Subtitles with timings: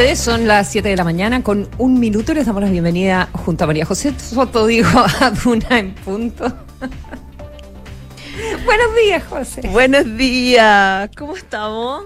[0.00, 1.42] ustedes, son las 7 de la mañana.
[1.42, 4.88] Con un minuto les damos la bienvenida junto a María José Soto, digo,
[5.20, 6.44] a Duna en punto.
[8.64, 9.60] Buenos días, José.
[9.68, 11.10] Buenos días.
[11.18, 12.04] ¿Cómo estamos?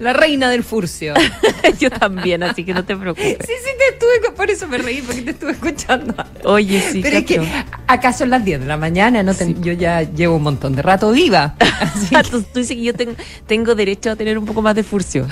[0.00, 1.12] La reina del furcio.
[1.78, 3.36] Yo también, así que no te preocupes.
[3.46, 6.14] Sí, sí, te estuve, por eso me reí, porque te estuve escuchando.
[6.44, 7.46] Oye, sí, Pero es que,
[7.86, 9.22] ¿acaso son las 10 de la mañana?
[9.22, 9.56] No te- Sí.
[9.60, 11.56] Yo ya llevo un montón de rato viva.
[11.80, 13.12] Así que tú, dices que yo tengo,
[13.46, 15.28] tengo derecho a tener un poco más de furcio.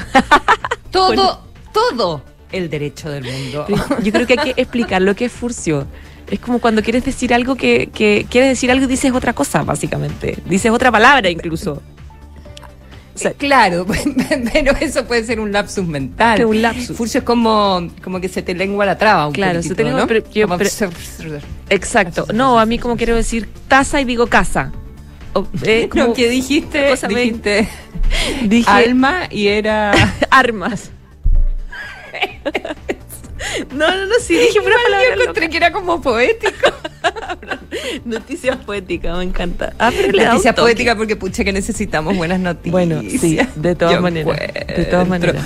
[0.90, 1.46] todo.
[1.76, 2.22] Todo
[2.52, 3.66] el derecho del mundo.
[4.02, 5.86] Yo creo que hay que explicar lo que es furcio.
[6.30, 9.62] Es como cuando quieres decir algo que, que quieres decir algo y dices otra cosa,
[9.62, 10.38] básicamente.
[10.46, 11.82] Dices otra palabra incluso.
[13.14, 13.86] O sea, Claro,
[14.52, 16.44] pero eso puede ser un lapsus mental.
[16.44, 16.96] Un lapsus.
[16.96, 20.02] Furcio es como, como que se te lengua la traba un Claro, se te lengua,
[20.02, 20.06] ¿no?
[20.06, 22.26] pero yo- Como- pero- Exacto.
[22.34, 24.72] No, a mí como quiero decir taza y digo casa.
[25.32, 27.68] O, eh, como No, que dijiste, me- dijiste
[28.42, 29.92] dije alma y era...
[30.30, 30.90] armas.
[32.16, 32.98] Okay.
[33.72, 36.72] No, no, no, sí, dije pura palabra yo encontré que era como poético.
[38.04, 39.72] Noticias poéticas, me encanta.
[39.78, 42.72] Ah, Noticias poéticas porque pucha que necesitamos buenas noticias.
[42.72, 44.36] Bueno, sí, de todas Yo maneras,
[44.76, 45.44] de todas maneras.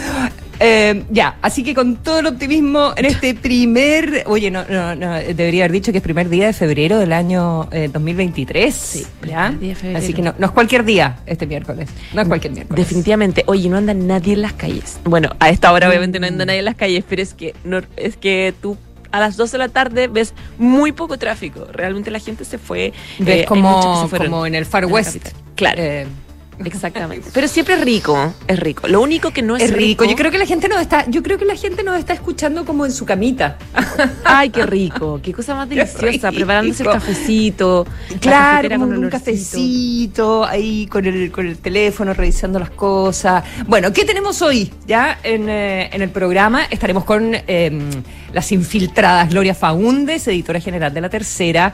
[0.63, 5.15] Eh, ya, así que con todo el optimismo en este primer, oye, no, no, no,
[5.15, 8.75] debería haber dicho que es primer día de febrero del año eh, 2023.
[8.75, 9.99] Sí, primer día de febrero.
[9.99, 12.87] Así que no, no es cualquier día este miércoles, no es cualquier miércoles.
[12.87, 15.01] Definitivamente, oye, no anda nadie en las calles.
[15.05, 17.81] Bueno, a esta hora obviamente no anda nadie en las calles, pero es que no,
[17.97, 18.77] es que tú
[19.13, 21.67] a las 12 de la tarde ves muy poco tráfico.
[21.73, 22.93] Realmente la gente se fue.
[23.19, 25.29] Ves eh, como, como en el Far West.
[25.57, 25.83] Claro.
[25.83, 26.07] Eh,
[26.65, 27.31] Exactamente.
[27.33, 28.89] Pero siempre es rico, es rico.
[28.89, 30.05] Lo único que no es, es rico.
[30.05, 32.65] Yo creo que la gente nos está, yo creo que la gente nos está escuchando
[32.65, 33.59] como en su camita.
[34.25, 37.87] Ay, qué rico, qué cosa más deliciosa, preparándose el cafecito.
[38.11, 43.45] la Claro, con un cafecito, ahí con el, con el teléfono, revisando las cosas.
[43.67, 44.71] Bueno, ¿qué tenemos hoy?
[44.87, 47.81] Ya en, eh, en el programa estaremos con eh,
[48.33, 51.73] las infiltradas Gloria Faúndes, editora general de La Tercera,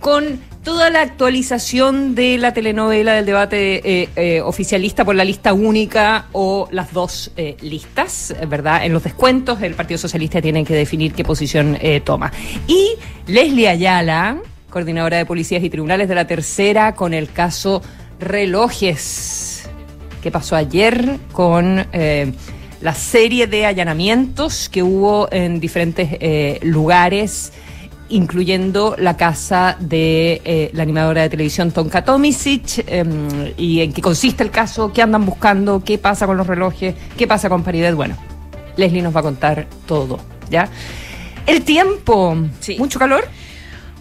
[0.00, 5.52] con toda la actualización de la telenovela del debate eh, eh, oficialista por la lista
[5.52, 8.84] única o las dos eh, listas, ¿verdad?
[8.84, 12.32] En los descuentos el Partido Socialista tiene que definir qué posición toma.
[12.66, 12.92] Y
[13.26, 14.38] Leslie Ayala,
[14.70, 17.82] coordinadora de policías y tribunales de la tercera, con el caso
[18.18, 19.68] Relojes.
[20.22, 21.86] ¿Qué pasó ayer con
[22.80, 27.52] la serie de allanamientos que hubo en diferentes lugares?
[28.08, 34.02] Incluyendo la casa de eh, la animadora de televisión Tonka Tomisic, eh, y en qué
[34.02, 37.94] consiste el caso, qué andan buscando, qué pasa con los relojes, qué pasa con Paribet.
[37.94, 38.16] Bueno,
[38.76, 40.18] Leslie nos va a contar todo,
[40.50, 40.68] ¿ya?
[41.46, 42.76] El tiempo, Sí.
[42.78, 43.24] mucho calor.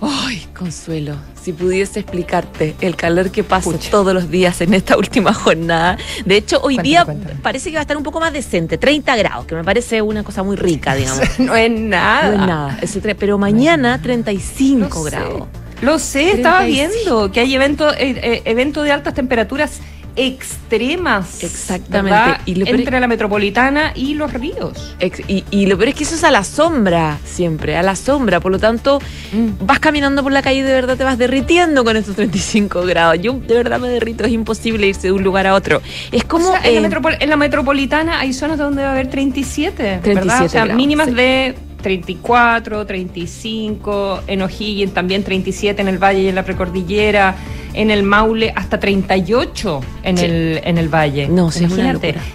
[0.02, 3.92] Ay, Consuelo, si pudiese explicarte el calor que pasa Pucha.
[3.92, 5.98] todos los días en esta última jornada.
[6.26, 7.36] De hecho, hoy Cuéntame, día cuéntame.
[7.42, 10.24] parece que va a estar un poco más decente, 30 grados, que me parece una
[10.24, 11.40] cosa muy rica, digamos.
[11.40, 12.28] no es nada.
[12.30, 15.10] No es nada, es tre- pero mañana 35 Lo sé.
[15.12, 15.48] grados.
[15.82, 16.94] Lo sé, estaba 35.
[17.04, 19.82] viendo que hay eventos eh, eh, evento de altas temperaturas
[20.16, 21.44] extremas.
[21.44, 22.18] Exactamente.
[22.18, 22.42] ¿verdad?
[22.46, 24.96] Y lo Entre la metropolitana y los ríos.
[25.28, 28.40] Y, y lo peor es que eso es a la sombra, siempre, a la sombra.
[28.40, 29.00] Por lo tanto,
[29.34, 29.66] Mm.
[29.66, 33.20] vas caminando por la calle y de verdad te vas derritiendo con estos 35 grados.
[33.22, 35.82] Yo de verdad me derrito, es imposible irse de un lugar a otro.
[36.12, 36.50] Es como...
[36.50, 39.84] O sea, en, la eh, en la metropolitana hay zonas donde va a haber 37,
[39.84, 40.02] ¿verdad?
[40.04, 41.16] 37 O sea, grados, mínimas sí.
[41.16, 47.36] de 34, 35, en O'Higgins también 37 en el Valle y en la Precordillera,
[47.74, 50.26] en el Maule hasta 38 en, Sí.
[50.26, 51.28] el, en el Valle.
[51.28, 52.08] no, sí, es una Imagínate.
[52.14, 52.26] locura.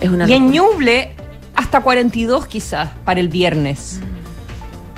[0.00, 0.62] Es una Y en locura.
[0.62, 1.10] Ñuble
[1.54, 4.00] hasta 42 quizás para el viernes.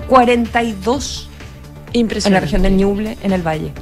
[0.09, 2.41] 42 en la Impresionante.
[2.47, 3.73] región del Ñuble, en el Valle.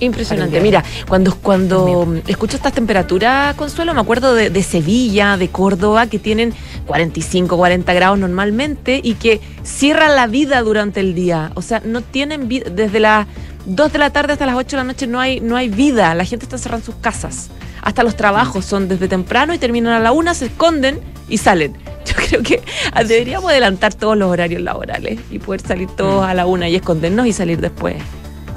[0.00, 0.60] Impresionante.
[0.60, 6.20] Mira, cuando, cuando escucho estas temperaturas, Consuelo, me acuerdo de, de Sevilla, de Córdoba, que
[6.20, 6.54] tienen
[6.86, 11.50] 45, 40 grados normalmente y que cierran la vida durante el día.
[11.54, 12.70] O sea, no tienen vida.
[12.70, 13.26] Desde las
[13.68, 16.14] 2 de la tarde hasta las 8 de la noche no hay, no hay vida.
[16.14, 17.50] La gente está cerrando sus casas.
[17.82, 21.76] Hasta los trabajos son desde temprano y terminan a la una, se esconden y salen.
[22.06, 22.62] Yo creo que
[23.06, 27.26] deberíamos adelantar todos los horarios laborales y poder salir todos a la una y escondernos
[27.26, 27.96] y salir después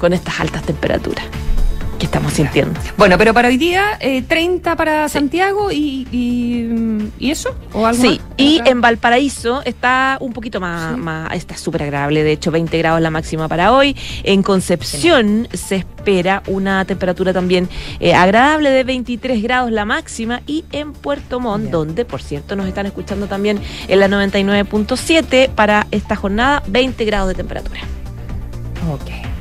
[0.00, 1.24] con estas altas temperaturas
[2.02, 2.80] que estamos sintiendo.
[2.96, 7.54] Bueno, pero para hoy día, eh, 30 para Santiago y, y, ¿y eso.
[7.72, 8.34] ¿O algo Sí, más?
[8.36, 8.70] y Acá.
[8.70, 11.00] en Valparaíso está un poquito más, Sí.
[11.00, 13.94] más está súper agradable, de hecho 20 grados la máxima para hoy.
[14.24, 17.68] En Concepción se espera una temperatura también
[18.00, 22.66] eh, agradable de 23 grados la máxima y en Puerto Montt, donde por cierto nos
[22.66, 27.80] están escuchando también en la 99.7 para esta jornada 20 grados de temperatura.
[28.92, 29.31] Ok.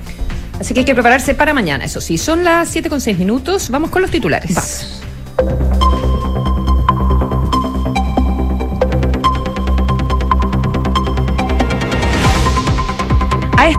[0.61, 2.19] Así que hay que prepararse para mañana, eso sí.
[2.19, 3.71] Son las 7 con 6 minutos.
[3.71, 5.01] Vamos con los titulares.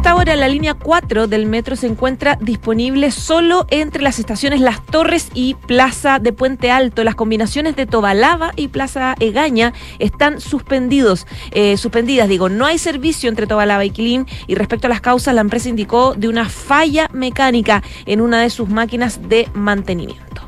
[0.05, 5.29] Ahora la línea 4 del metro se encuentra disponible solo entre las estaciones Las Torres
[5.35, 7.03] y Plaza de Puente Alto.
[7.03, 12.29] Las combinaciones de Tobalaba y Plaza Egaña están suspendidos, eh, suspendidas.
[12.29, 15.69] Digo, no hay servicio entre Tobalaba y Quilín y respecto a las causas, la empresa
[15.69, 20.42] indicó de una falla mecánica en una de sus máquinas de mantenimiento.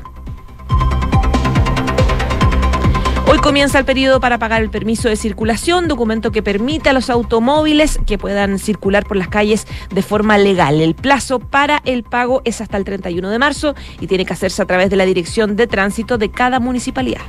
[3.35, 7.09] Hoy comienza el periodo para pagar el permiso de circulación, documento que permite a los
[7.09, 10.79] automóviles que puedan circular por las calles de forma legal.
[10.79, 14.61] El plazo para el pago es hasta el 31 de marzo y tiene que hacerse
[14.61, 17.23] a través de la Dirección de Tránsito de cada municipalidad.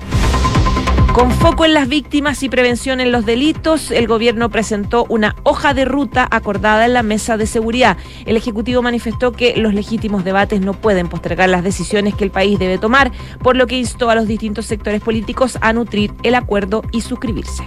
[1.16, 5.72] Con foco en las víctimas y prevención en los delitos, el gobierno presentó una hoja
[5.72, 7.96] de ruta acordada en la mesa de seguridad.
[8.26, 12.58] El Ejecutivo manifestó que los legítimos debates no pueden postergar las decisiones que el país
[12.58, 16.82] debe tomar, por lo que instó a los distintos sectores políticos a nutrir el acuerdo
[16.92, 17.66] y suscribirse.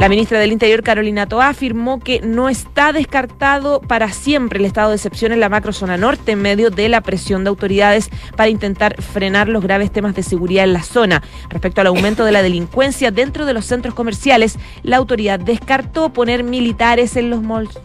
[0.00, 4.88] La ministra del Interior, Carolina Toa, afirmó que no está descartado para siempre el estado
[4.88, 9.02] de excepción en la macrozona norte en medio de la presión de autoridades para intentar
[9.02, 11.22] frenar los graves temas de seguridad en la zona.
[11.50, 16.44] Respecto al aumento de la delincuencia dentro de los centros comerciales, la autoridad descartó poner
[16.44, 17.78] militares en los malls.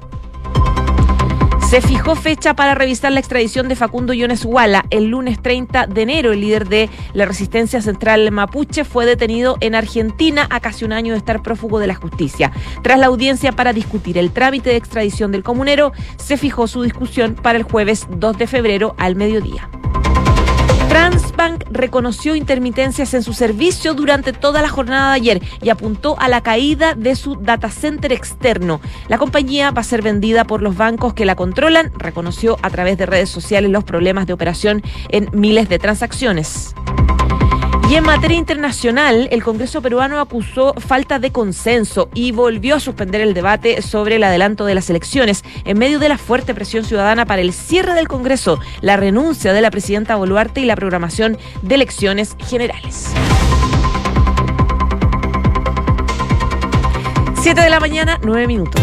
[1.69, 4.85] Se fijó fecha para revisar la extradición de Facundo Yones Huala.
[4.91, 9.73] El lunes 30 de enero, el líder de la resistencia central mapuche fue detenido en
[9.73, 12.51] Argentina a casi un año de estar prófugo de la justicia.
[12.83, 17.33] Tras la audiencia para discutir el trámite de extradición del comunero, se fijó su discusión
[17.33, 19.67] para el jueves 2 de febrero al mediodía.
[20.95, 26.30] Transbank reconoció intermitencias en su servicio durante toda la jornada de ayer y apuntó a
[26.30, 28.80] la caída de su data center externo.
[29.09, 32.97] La compañía va a ser vendida por los bancos que la controlan, reconoció a través
[32.97, 36.74] de redes sociales los problemas de operación en miles de transacciones.
[37.88, 43.22] Y en materia internacional, el Congreso peruano acusó falta de consenso y volvió a suspender
[43.22, 47.28] el debate sobre el adelanto de las elecciones en medio de la fuerte presión ciudadana
[47.28, 51.76] para el cierre del Congreso, la renuncia de la presidenta Boluarte y la programación de
[51.76, 53.14] elecciones generales.
[57.40, 58.82] Siete de la mañana, nueve minutos.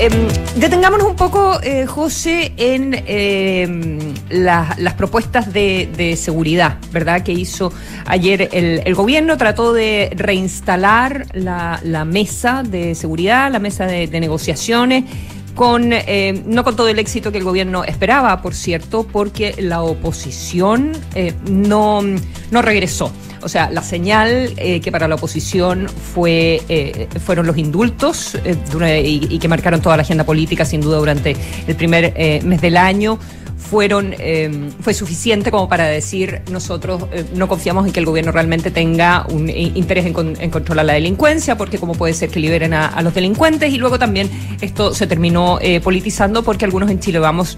[0.00, 0.10] Eh,
[0.54, 7.24] detengámonos un poco, eh, José, en eh, las propuestas de, de, seguridad, ¿verdad?
[7.24, 7.72] Que hizo
[8.06, 9.36] ayer el, el gobierno.
[9.36, 15.02] Trató de reinstalar la, la, mesa de seguridad, la mesa de negociaciones.
[15.58, 19.82] Con, eh, no con todo el éxito que el gobierno esperaba, por cierto, porque la
[19.82, 23.12] oposición eh, no, no regresó.
[23.42, 29.02] O sea, la señal eh, que para la oposición fue, eh, fueron los indultos eh,
[29.04, 32.12] y, y, que marcaron toda la agenda política, sin duda, durante el primer
[32.44, 33.18] mes del año
[33.68, 38.32] fueron eh, fue suficiente como para decir nosotros eh, no confiamos en que el gobierno
[38.32, 42.72] realmente tenga un interés en, con, controlar la delincuencia porque cómo puede ser que liberen
[42.72, 44.30] a, los delincuentes y luego también
[44.60, 47.56] esto se terminó eh, politizando porque algunos en Chile vamos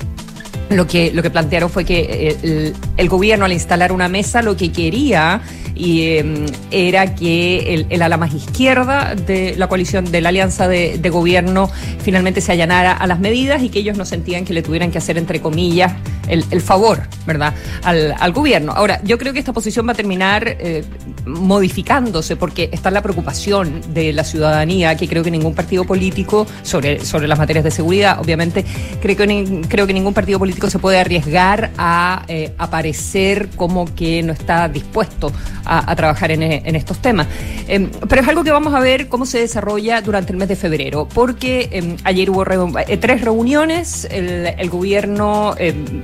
[0.68, 4.56] lo que, lo que plantearon fue que el, el, gobierno al instalar una mesa lo
[4.56, 5.42] que quería
[5.80, 10.68] y eh, era que el, el, ala más izquierda de la coalición de la alianza
[10.68, 11.70] de, gobierno
[12.02, 14.98] finalmente se allanara a las medidas y que ellos no sentían que le tuvieran que
[14.98, 15.92] hacer entre comillas
[16.28, 18.72] el, el favor, ¿verdad?, al, al, gobierno.
[18.72, 20.84] Ahora, yo creo que esta posición va a terminar eh,
[21.26, 27.04] modificándose porque está la preocupación de la ciudadanía, que creo que ningún partido político, sobre,
[27.04, 28.64] sobre las materias de seguridad, obviamente,
[29.00, 34.22] creo que, creo que ningún partido político se puede arriesgar a eh, aparecer como que
[34.22, 35.32] no está dispuesto
[35.70, 36.42] a trabajar en,
[36.74, 37.26] estos temas.
[37.68, 40.56] Eh, pero es algo que vamos a ver cómo se desarrolla durante el mes de
[40.56, 42.58] febrero, porque eh, ayer hubo re
[42.98, 45.54] tres reuniones, el, gobierno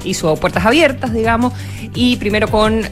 [0.05, 1.53] hizo puertas abiertas, digamos,
[1.95, 2.83] y primero con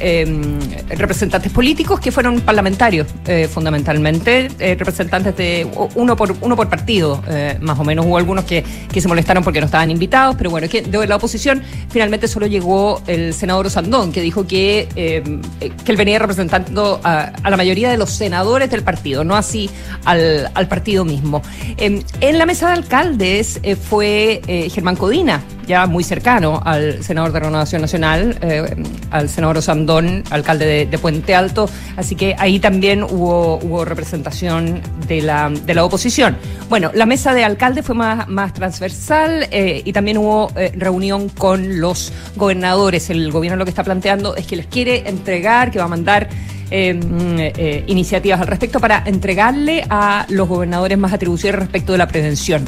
[0.88, 3.08] representantes políticos que fueron parlamentarios,
[3.50, 7.22] fundamentalmente, representantes de uno por, uno por partido,
[7.60, 8.06] más o menos.
[8.06, 8.62] Hubo algunos que,
[8.92, 13.02] que se molestaron porque no estaban invitados, pero bueno, de la oposición finalmente solo llegó
[13.06, 15.22] el senador Osandón, que dijo que, eh,
[15.60, 19.70] que él venía representando a, a, la mayoría de los senadores del partido, no así
[20.04, 21.42] al, al partido mismo.
[21.76, 27.02] Eh, en la mesa de alcaldes eh, fue eh, Germán Codina, ya muy cercano al
[27.02, 28.74] senador de Renovación Nacional, eh,
[29.10, 35.22] al senador Osandón, alcalde de, Puente Alto, así que ahí también hubo, hubo representación de
[35.22, 36.36] la, de la oposición.
[36.68, 41.80] Bueno, la mesa de alcaldes fue más, transversal eh, y también hubo eh, reunión con
[41.80, 43.10] los gobernadores.
[43.10, 46.28] El gobierno lo que está planteando es que les quiere entregar, que va a mandar
[46.70, 52.64] eh, iniciativas al respecto para entregarle a los gobernadores más atribuciones respecto de la prevención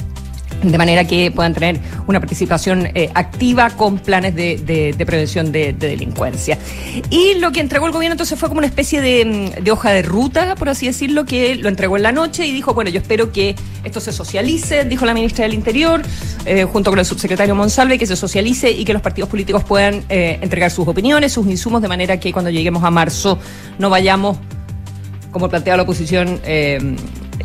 [0.63, 6.59] de manera que puedan tener una participación eh, activa con planes de, prevención de, delincuencia.
[7.11, 10.03] Y lo que entregó el gobierno entonces fue como una especie mm, de, hoja de
[10.03, 13.33] ruta, por así decirlo, que lo entregó en la noche y dijo, bueno, yo espero
[13.33, 16.03] que esto se socialice, dijo la ministra del Interior,
[16.45, 20.05] eh, junto con el subsecretario Monsalve, que se socialice y que los partidos políticos puedan
[20.09, 23.39] eh, entregar sus opiniones, sus insumos, de manera que cuando lleguemos a marzo
[23.79, 24.39] no vayamos,
[25.31, 26.41] como plantea la oposición,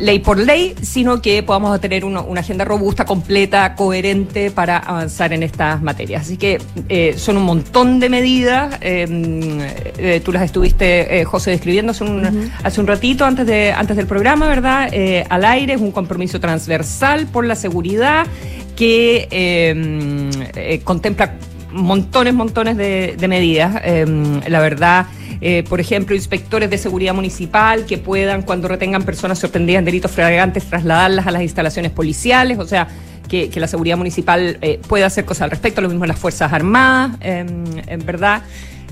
[0.02, 5.44] ley por ley, sino que podamos tener una, agenda robusta, completa, coherente para avanzar en
[5.44, 6.22] estas materias.
[6.22, 8.76] Así que eh, son un montón de medidas.
[8.80, 13.72] Em, eh, tú las estuviste, eh, José, describiendo hace un, hace un ratito antes, de,
[13.72, 14.90] antes del programa, ¿verdad?
[15.28, 18.26] al aire, es un compromiso transversal por la seguridad
[18.74, 21.34] que em, contempla
[21.70, 23.80] montones, montones de, de medidas.
[23.84, 25.06] Em, la verdad
[25.44, 30.12] eh, por ejemplo, inspectores de seguridad municipal que puedan, cuando retengan personas sorprendidas en delitos
[30.12, 32.86] flagrantes, trasladarlas a las instalaciones policiales, o sea,
[33.28, 37.16] que, la seguridad municipal eh, pueda hacer cosas al respecto, lo mismo las Fuerzas Armadas,
[37.20, 38.42] em, en verdad.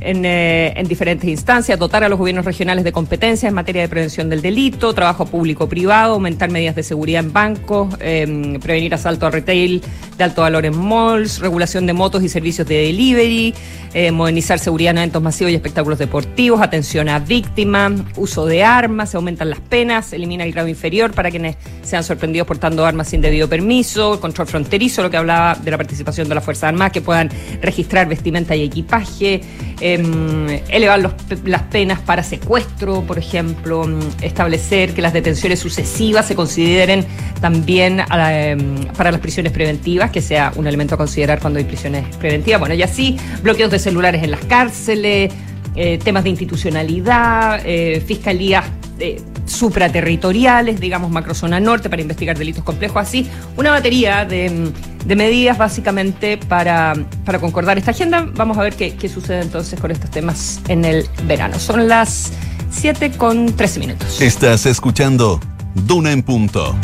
[0.02, 4.30] Eh, en, diferentes instancias, dotar a los gobiernos regionales de competencias en materia de prevención
[4.30, 9.82] del delito, trabajo público-privado, aumentar medidas de seguridad en bancos, em, prevenir asalto a retail
[10.16, 13.54] de alto valor en malls, regulación de motos y servicios de delivery,
[13.92, 19.10] eh, modernizar seguridad en eventos masivos y espectáculos deportivos, atención a víctimas, uso de armas,
[19.10, 23.20] se aumentan las penas, elimina el grado inferior para quienes sean sorprendidos portando armas sin
[23.20, 27.02] debido permiso, control fronterizo, lo que hablaba de la participación de las Fuerzas Armadas, que
[27.02, 27.28] puedan
[27.60, 29.42] registrar vestimenta y equipaje.
[29.94, 31.00] Em, elevar
[31.44, 37.04] las penas para secuestro, por ejemplo, em, establecer que las detenciones sucesivas se consideren
[37.40, 42.04] también em, para las prisiones preventivas, que sea un elemento a considerar cuando hay prisiones
[42.16, 42.60] preventivas.
[42.60, 45.32] Bueno, y así, bloqueos de celulares en las cárceles,
[45.74, 48.66] eh, temas de institucionalidad, eh, fiscalías
[49.00, 54.72] eh, supraterritoriales, digamos macrozona norte, para investigar delitos complejos, así, una batería de,
[55.06, 58.26] medidas básicamente para, para, concordar esta agenda.
[58.34, 61.58] Vamos a ver qué, qué, sucede entonces con estos temas en el verano.
[61.58, 62.32] Son las
[62.70, 64.20] 7 con 13 minutos.
[64.20, 65.40] Estás escuchando
[65.74, 66.76] Duna en Punto.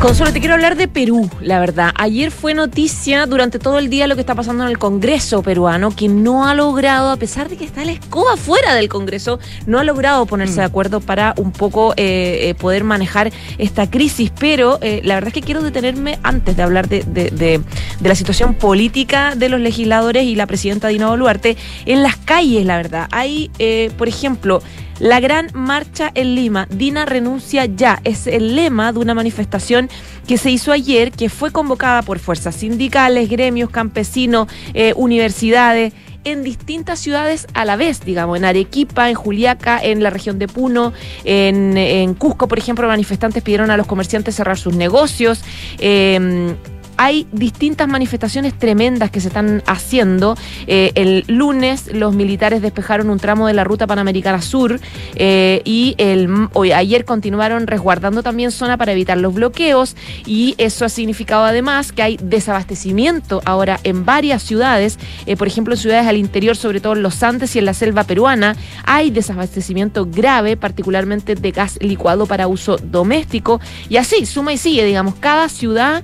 [0.00, 1.90] Consuelo, te quiero hablar de Perú, la verdad.
[1.96, 5.90] Ayer fue noticia durante todo el día lo que está pasando en el Congreso peruano,
[5.90, 9.78] que no ha logrado, a pesar de que está la escoba fuera del Congreso, no
[9.78, 10.70] ha logrado ponerse de mm.
[10.70, 14.30] acuerdo para un poco eh, eh, poder manejar esta crisis.
[14.38, 17.60] Pero eh, la verdad es que quiero detenerme antes de hablar de, de,
[18.02, 22.76] la situación política de los legisladores y la presidenta Dina Boluarte en las calles, la
[22.76, 23.08] verdad.
[23.10, 23.50] Hay,
[23.96, 24.62] por ejemplo,
[24.98, 29.90] la gran marcha en Lima, Dina renuncia ya, es el lema de una manifestación
[30.26, 35.92] que se hizo ayer, que fue convocada por fuerzas sindicales, gremios, campesinos, eh, universidades
[36.24, 40.48] en distintas ciudades a la vez, digamos, en Arequipa, en Juliaca, en la región de
[40.48, 40.92] Puno,
[41.24, 45.44] en, Cusco, por ejemplo, manifestantes pidieron a los comerciantes cerrar sus negocios.
[45.78, 46.56] Eh,
[46.96, 50.36] hay distintas manifestaciones tremendas que se están haciendo.
[50.66, 54.80] Eh, el lunes los militares despejaron un tramo de la ruta panamericana sur
[55.14, 60.88] eh, y el, ayer continuaron resguardando también zona para evitar los bloqueos y eso ha
[60.88, 66.16] significado además que hay desabastecimiento ahora en varias ciudades, eh, por ejemplo en ciudades al
[66.16, 71.34] interior, sobre todo en los Andes y en la selva peruana, hay desabastecimiento grave, particularmente
[71.34, 76.02] de gas licuado para uso doméstico y así, suma y sigue, digamos, cada ciudad,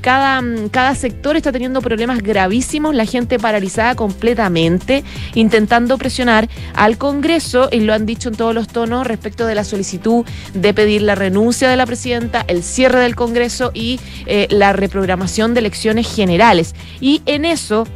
[0.00, 0.23] cada
[0.70, 5.04] cada, sector está teniendo problemas gravísimos, la gente paralizada completamente,
[5.34, 9.64] intentando presionar al Congreso, y lo han dicho en todos los tonos respecto de la
[9.64, 14.72] solicitud de pedir la renuncia de la presidenta, el cierre del Congreso y eh, la
[14.72, 16.74] reprogramación de elecciones generales.
[17.00, 17.86] Y en eso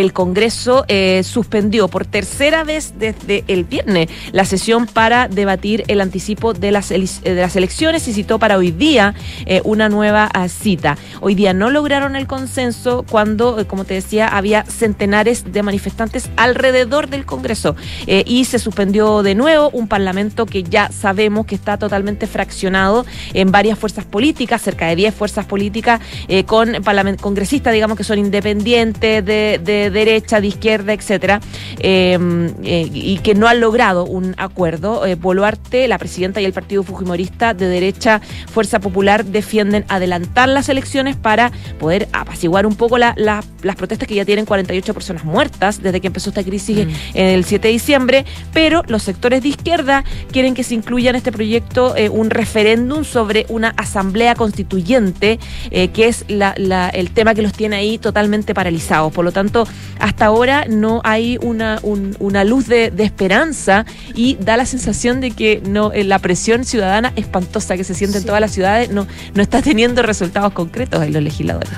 [0.00, 6.00] el Congreso eh, suspendió por tercera vez desde el viernes la sesión para debatir el
[6.00, 9.14] anticipo de las, de las elecciones y citó para hoy día
[9.46, 10.96] eh, una nueva ah, cita.
[11.20, 16.30] Hoy día no lograron el consenso cuando, eh, como te decía, había centenares de manifestantes
[16.36, 17.76] alrededor del Congreso
[18.06, 23.04] y se suspendió de nuevo un parlamento que ya sabemos que está totalmente fraccionado
[23.34, 26.00] en varias fuerzas políticas, cerca de 10 fuerzas políticas
[26.46, 26.76] con
[27.20, 31.40] congresistas, digamos, que son independientes de derecha, de izquierda, etcétera,
[31.78, 35.06] em, eh, y que no han logrado un acuerdo.
[35.06, 38.20] Eh, Boluarte, la presidenta y el partido fujimorista de derecha,
[38.52, 43.44] Fuerza Popular, defienden adelantar las elecciones para poder apaciguar un poco las
[43.76, 46.90] protestas que ya tienen 48 personas muertas desde que empezó esta crisis mm.
[47.14, 51.32] el 7 de diciembre, pero los sectores de izquierda quieren que se incluya en este
[51.32, 55.38] proyecto eh, un referéndum sobre una asamblea constituyente,
[55.70, 59.12] que es el tema que los tiene ahí totalmente paralizados.
[59.12, 59.66] Por lo tanto,
[59.98, 63.84] hasta ahora no hay una, un- una luz de, de esperanza
[64.14, 68.18] y da la sensación de que no eh, la presión ciudadana espantosa que se siente
[68.18, 71.70] en todas las ciudades no, no está teniendo resultados concretos en los legisladores.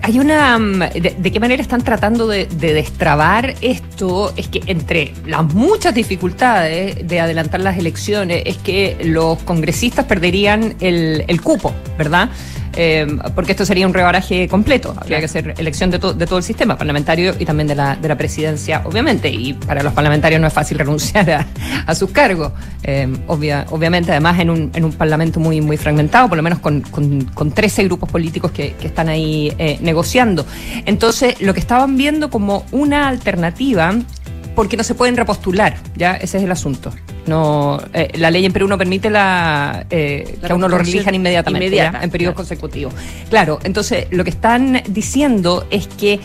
[0.00, 0.58] Hay una.
[0.58, 4.32] mm, De, de qué manera están tratando de, de destrabar esto?
[4.36, 10.76] Es que entre las muchas dificultades de adelantar las elecciones, es que los congresistas perderían
[10.80, 12.30] el, el cupo, ¿verdad?
[12.76, 14.94] Eh, porque esto sería un rebaraje completo.
[14.96, 17.96] Habría que hacer elección de, to- de todo el sistema parlamentario y también de la,
[17.96, 19.28] de la presidencia, obviamente.
[19.30, 21.46] Y para los parlamentarios no es fácil renunciar a,
[21.86, 22.52] a sus cargos.
[22.82, 26.58] Eh, obvia- obviamente, además, en un, en un parlamento muy, muy fragmentado, por lo menos
[26.60, 30.46] con, con, con 13 grupos políticos que, que están ahí eh, negociando.
[30.86, 33.94] Entonces, lo que estaban viendo como una alternativa,
[34.58, 36.16] porque no se pueden repostular, ¿ya?
[36.16, 36.92] Ese es el asunto.
[37.28, 40.76] No, eh, la ley en Perú no permite la, eh, La que a uno lo
[40.76, 42.34] relijan inmediatamente, en periodos claro.
[42.34, 42.92] consecutivos.
[43.30, 46.18] Claro, entonces lo que están diciendo es que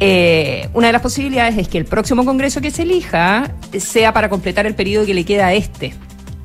[0.00, 4.30] eh, una de las posibilidades es que el próximo Congreso que se elija sea para
[4.30, 5.92] completar el periodo que le queda a este.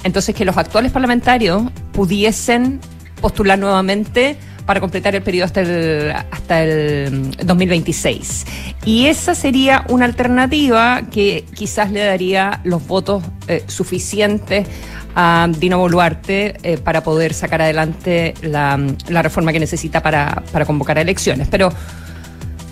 [0.03, 2.81] Entonces que los actuales parlamentarios pudiesen
[3.21, 8.45] postular nuevamente para completar el periodo hasta el, hasta el mm, 2026.
[8.85, 14.67] Y esa sería una alternativa que quizás le daría los votos eh, suficientes
[15.15, 20.65] a Dino Boluarte eh, para poder sacar adelante la, la reforma que necesita para, para
[20.65, 21.47] convocar a elecciones.
[21.49, 21.71] Pero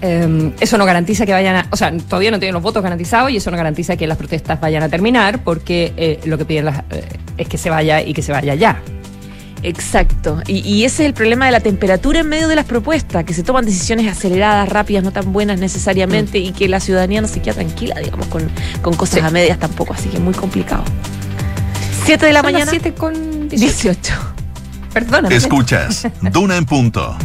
[0.01, 3.31] eh, eso no garantiza que vayan a, o sea, todavía no tienen los votos garantizados
[3.31, 6.65] y eso no garantiza que las protestas vayan a terminar porque eh, lo que piden
[6.65, 6.84] las,
[7.38, 8.81] es que se vaya y que se vaya ya.
[9.63, 10.42] Exacto.
[10.48, 13.34] Y, y ese es el problema de la temperatura en medio de las propuestas, que
[13.34, 17.42] se toman decisiones aceleradas, rápidas, no tan buenas necesariamente, y que la ciudadanía no se
[17.42, 18.50] queda tranquila, digamos, con,
[18.82, 19.25] con cosas Sí.
[19.25, 20.84] a medias tampoco, así que muy complicado.
[22.06, 22.72] 7 de la Son mañana.
[22.72, 23.58] 7 con 18.
[23.60, 24.13] 18.
[24.94, 25.36] Perdóname.
[25.36, 27.16] Escuchas Duna en punto.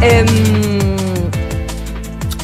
[0.00, 0.75] Em,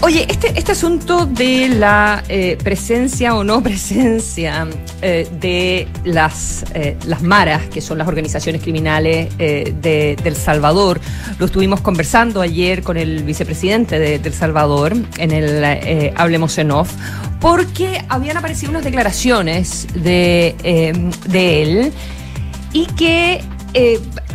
[0.02, 4.66] oye, este, este asunto de la eh, presencia o no presencia
[5.00, 11.00] eh, de las, eh, las maras, que son las organizaciones criminales eh, de, del Salvador,
[11.38, 16.92] lo estuvimos conversando ayer con el vicepresidente de, del Salvador en el Hablemos en Off,
[17.40, 21.92] porque habían aparecido unas declaraciones de, em, de él
[22.72, 23.40] y que,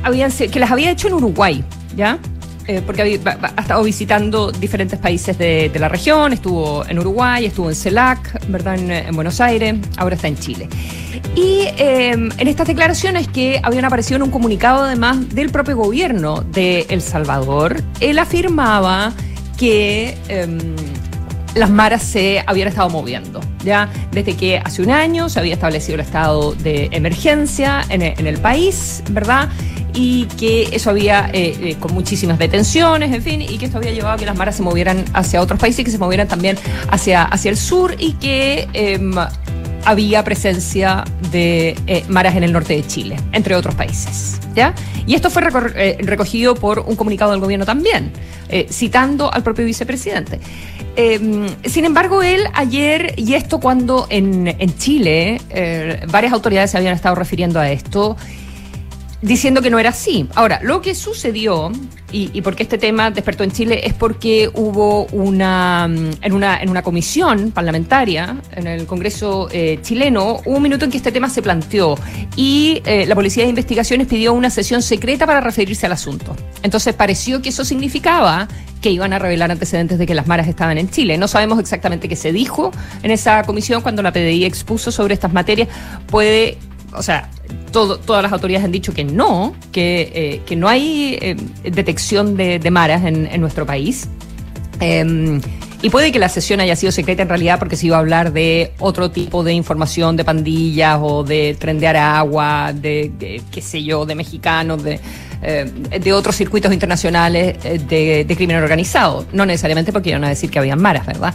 [0.03, 1.63] habían, que las había hecho en Uruguay,
[1.95, 2.19] ¿ya?
[2.67, 7.75] Eh, porque ha estado visitando diferentes países de, la región, estuvo en Uruguay, estuvo en
[7.75, 8.77] CELAC, ¿verdad?
[8.77, 10.67] En, en Buenos Aires, ahora está en Chile.
[11.33, 16.41] Y eh, en estas declaraciones que habían aparecido en un comunicado además del propio gobierno
[16.41, 19.13] de El Salvador, él afirmaba
[19.57, 20.17] que...
[20.27, 20.75] em,
[21.57, 23.89] las maras se habían estado moviendo, ¿ya?
[24.11, 28.25] Desde que hace un año se había establecido el estado de emergencia en e- en
[28.25, 29.49] el, país, ¿verdad?
[29.93, 33.91] Y que eso había, eh, eh, con muchísimas detenciones, en fin, y que esto había
[33.91, 36.57] llevado a que las maras se movieran hacia otros países y que se movieran también
[36.89, 39.13] hacia, hacia el sur y que em,
[39.87, 44.37] había presencia de eh, maras en el norte de Chile, entre otros países.
[44.53, 44.75] ¿ya?
[45.05, 45.41] Y esto fue
[45.75, 48.11] eh, recogido por un comunicado del gobierno también,
[48.49, 50.41] eh, citando al propio vicepresidente.
[50.97, 56.77] Eh, sin embargo, él ayer, y esto cuando en, en Chile eh, varias autoridades se
[56.77, 58.17] habían estado refiriendo a esto,
[59.21, 60.27] diciendo que no era así.
[60.35, 61.71] Ahora, lo que sucedió,
[62.11, 66.69] y, porque este tema despertó en Chile, es porque hubo una, mm, en una, en
[66.69, 71.29] una comisión parlamentaria, en el Congreso eh, chileno, hubo un minuto en que este tema
[71.29, 71.95] se planteó
[72.35, 76.35] y eh, la Policía de Investigaciones pidió una sesión secreta para referirse al asunto.
[76.63, 78.47] Entonces pareció que eso significaba
[78.81, 81.17] que iban a revelar antecedentes de que las maras estaban en Chile.
[81.17, 82.71] No sabemos exactamente qué se dijo
[83.03, 85.67] en esa comisión cuando la PDI expuso sobre estas materias.
[86.05, 86.57] Puede
[86.93, 87.29] o sea,
[87.71, 92.59] todas las autoridades han dicho que no, que, eh, que no hay eh, detección de,
[92.59, 94.07] de maras en, nuestro país.
[94.79, 95.39] Eh,
[95.81, 98.33] y puede que la sesión haya sido secreta en realidad porque se iba a hablar
[98.33, 103.83] de otro tipo de información de pandillas o de trendear agua, de, de, qué sé
[103.83, 104.99] yo, de mexicanos, de,
[105.41, 109.25] eh, de otros circuitos internacionales eh, de, crimen organizado.
[109.33, 111.33] No necesariamente porque iban a decir que habían maras, ¿verdad?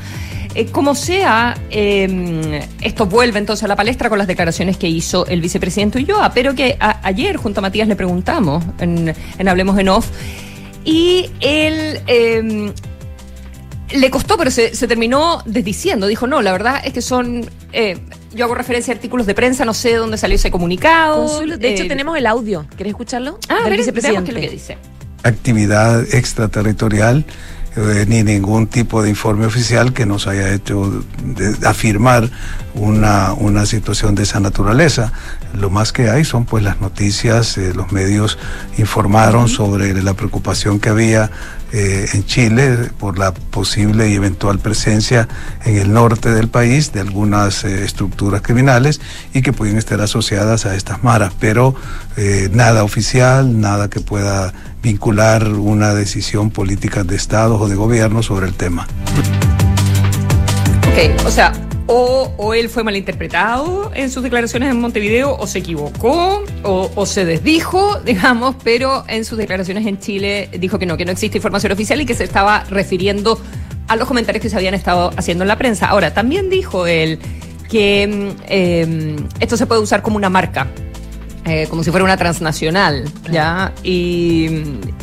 [0.54, 5.26] Eh, como sea, eh, esto vuelve entonces a la palestra con las declaraciones que hizo
[5.26, 9.88] el vicepresidente Ulloa, pero que ayer junto a Matías le preguntamos en, en Hablemos en
[9.88, 10.10] Off
[10.84, 12.72] y él eh,
[13.96, 16.06] le costó, pero se, se terminó desdiciendo.
[16.06, 17.44] Dijo, no, la verdad es que son...
[17.72, 17.98] eh,
[18.34, 21.26] yo hago referencia a artículos de prensa, no sé de dónde salió ese comunicado.
[21.26, 22.66] Consuelo, de hecho, Eh, tenemos el audio.
[22.76, 23.38] ¿Querés escucharlo?
[23.48, 24.30] Ah, a Del ver, veamos qué vicepresidente.
[24.30, 24.78] es lo que dice.
[25.22, 27.24] actividad extraterritorial
[27.76, 32.28] eh, ni ningún tipo de informe oficial que nos haya hecho de- afirmar
[32.74, 35.12] una, una situación de esa naturaleza.
[35.58, 38.38] Lo más que hay son pues las noticias, eh, los medios
[38.78, 41.30] informaron sobre la preocupación que había
[41.72, 45.26] eh, en Chile por la posible y eventual presencia
[45.64, 49.00] en el norte del país de algunas eh, estructuras criminales
[49.32, 51.74] y que pueden estar asociadas a estas maras, pero
[52.18, 58.22] eh, nada oficial, nada que pueda vincular una decisión política de Estado o de gobierno
[58.22, 58.86] sobre el tema.
[60.92, 61.52] Ok, o sea,
[61.86, 68.00] o, él fue malinterpretado en sus declaraciones en Montevideo, o se equivocó, o, se desdijo,
[68.04, 72.00] digamos, pero en sus declaraciones en Chile dijo que no, que no existe información oficial
[72.00, 73.40] y que se estaba refiriendo
[73.88, 75.86] a los comentarios que se habían estado haciendo en la prensa.
[75.86, 77.18] Ahora, también dijo él
[77.68, 80.68] que eh, esto se puede usar como una marca.
[81.44, 83.72] Eh, como si fuera una transnacional, ¿ya?
[83.82, 84.48] Y,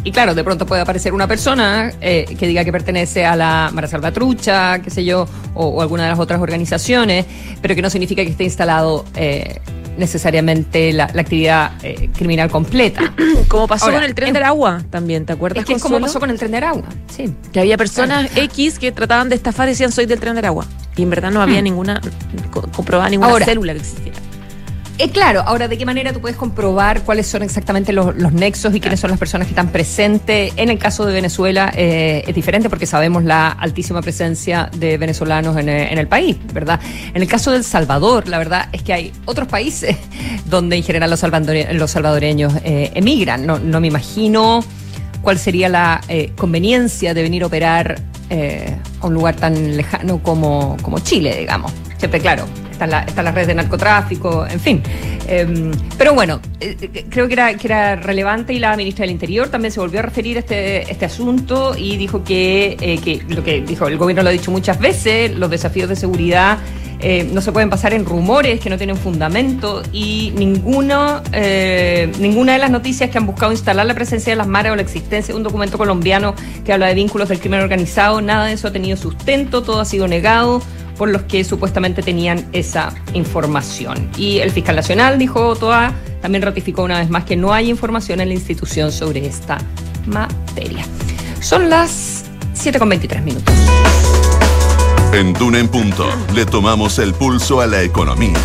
[0.05, 3.69] y, claro, de pronto puede aparecer una persona eh, que diga que pertenece a la
[3.73, 7.25] Mara Salvatrucha, qué sé yo, o, o, alguna de las otras organizaciones,
[7.61, 9.59] pero que no significa que esté instalado eh,
[9.97, 11.71] necesariamente la, la actividad
[12.15, 13.13] criminal completa.
[13.49, 15.59] Como pasó Ahora, con el tren en, del agua también, ¿te acuerdas?
[15.59, 17.33] Es que como pasó con el tren del agua, sí.
[17.51, 18.45] Que había personas claro.
[18.45, 20.65] X que trataban de estafar y decían soy del tren del agua.
[20.95, 21.63] Y en verdad no había hmm.
[21.63, 22.01] ninguna,
[22.71, 24.28] comprobada ninguna Ahora, célula que existiera.
[25.01, 28.75] Eh, claro, ahora, ¿de qué manera tú puedes comprobar cuáles son exactamente los, los nexos
[28.75, 30.51] y quiénes son las personas que están presentes?
[30.57, 35.55] En el caso de Venezuela eh, es diferente porque sabemos la altísima presencia de venezolanos
[35.55, 36.81] en, en, el país, ¿verdad?
[37.13, 39.95] En el caso del Salvador, la verdad es que hay otros países
[40.45, 43.45] donde en general los, salvadore los salvadoreños eh, emigran.
[43.45, 44.65] No, no, me imagino
[45.21, 50.21] cuál sería la eh, conveniencia de venir a operar eh, a un lugar tan lejano
[50.21, 51.71] como, como Chile, digamos.
[51.97, 52.43] Siempre, claro,
[52.79, 54.81] están la, está las redes de narcotráfico, en fin.
[55.27, 59.49] Eh, pero bueno, eh, creo que era, que era relevante y la ministra del Interior
[59.49, 63.43] también se volvió a referir a este, este asunto y dijo que, eh, que lo
[63.43, 66.59] que dijo, el gobierno lo ha dicho muchas veces, los desafíos de seguridad
[67.01, 72.53] eh, no se pueden basar en rumores que no tienen fundamento y ninguno, eh, ninguna
[72.53, 75.33] de las noticias que han buscado instalar la presencia de las maras o la existencia
[75.33, 78.71] de un documento colombiano que habla de vínculos del crimen organizado, nada de eso ha
[78.71, 80.61] tenido sustento, todo ha sido negado
[80.99, 84.11] por los que supuestamente tenían esa información.
[84.17, 88.19] Y el fiscal nacional, dijo Toa, también ratificó una vez más que no hay información
[88.19, 89.57] en la institución sobre esta
[90.05, 90.85] materia.
[91.39, 93.55] Son las 7.23 minutos.
[95.13, 98.37] En Duna en Punto le tomamos el pulso a la economía.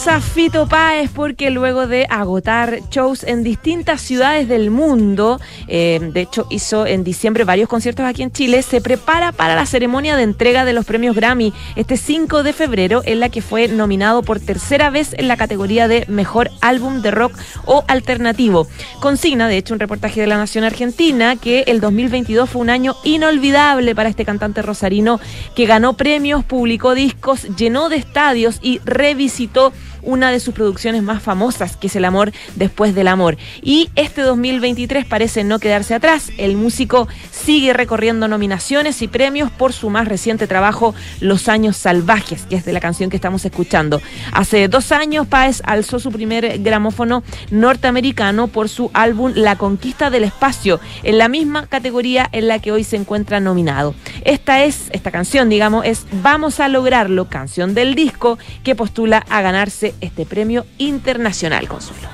[0.00, 6.22] Escuchamos a Páez porque luego de agotar shows en distintas ciudades del mundo, eh, de
[6.22, 10.22] hecho hizo en diciembre varios conciertos aquí en Chile, se prepara para la ceremonia de
[10.22, 14.40] entrega de los premios Grammy este 5 de febrero, en la que fue nominado por
[14.40, 17.34] tercera vez en la categoría de Mejor Álbum de Rock
[17.66, 18.66] o Alternativo.
[19.00, 22.96] Consigna, de hecho, un reportaje de La Nación Argentina que el 2022 fue un año
[23.04, 25.20] inolvidable para este cantante rosarino
[25.54, 31.22] que ganó premios, publicó discos, llenó de estadios y revisitó una de sus producciones más
[31.22, 33.36] famosas, que es El amor después del amor.
[33.62, 36.30] Y este 2023 parece no quedarse atrás.
[36.38, 42.42] El músico sigue recorriendo nominaciones y premios por su más reciente trabajo, Los años salvajes,
[42.42, 44.00] que es de la canción que estamos escuchando.
[44.32, 50.24] Hace dos años, Páez alzó su primer gramófono norteamericano por su álbum La conquista del
[50.24, 53.94] espacio, en la misma categoría en la que hoy se encuentra nominado.
[54.24, 59.42] Esta es, esta canción, digamos, es Vamos a lograrlo, canción del disco que postula a
[59.42, 62.08] ganarse este premio internacional, Consuelo.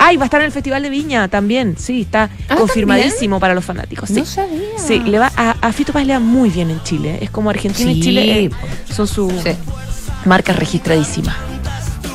[0.00, 1.74] Ay, va a estar en el Festival de Viña también.
[1.76, 3.40] Sí, está Ah, confirmadísimo ¿también?
[3.40, 4.08] para los fanáticos.
[4.08, 4.14] Sí.
[4.20, 4.60] No sabía.
[4.78, 7.18] Sí, le va a, a Fito Páez le va muy bien en Chile.
[7.20, 8.50] Es como Argentina y Chile eh,
[8.92, 9.50] son sus Sí.
[10.24, 11.34] marcas registradísimas.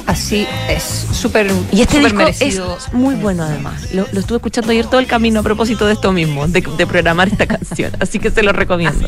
[0.06, 0.84] Así es,
[1.14, 2.78] súper Y este disco merecido.
[2.78, 3.94] es muy bueno además.
[3.94, 6.88] Lo, lo estuve escuchando ayer todo el camino a propósito de esto mismo, de, de
[6.88, 7.92] programar esta canción.
[8.00, 9.08] Así que se lo recomiendo.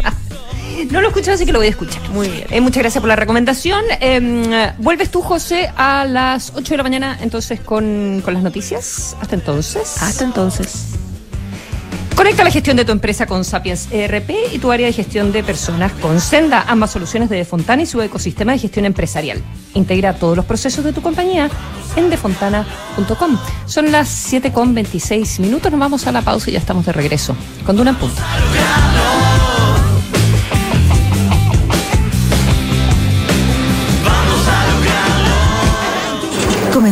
[0.92, 2.02] No lo he escuchado, así que lo voy a escuchar.
[2.10, 2.48] Muy bien.
[2.50, 3.84] Eh, muchas gracias por la recomendación.
[4.02, 9.16] Eh, Vuelves tú, José, a las 8 de la mañana, entonces, con, con las noticias.
[9.22, 10.02] Hasta entonces.
[10.02, 10.88] Hasta entonces.
[12.16, 15.44] Conecta la gestión de tu empresa con Sapiens ERP y tu área de gestión de
[15.44, 19.44] personas con Senda, ambas soluciones de Defontana y su ecosistema de gestión empresarial.
[19.74, 21.50] Integra todos los procesos de tu compañía
[21.98, 23.38] en defontana.com.
[23.66, 27.36] Son las 7.26 minutos, nos vamos a la pausa y ya estamos de regreso.
[27.66, 28.22] Con Duna en Punto.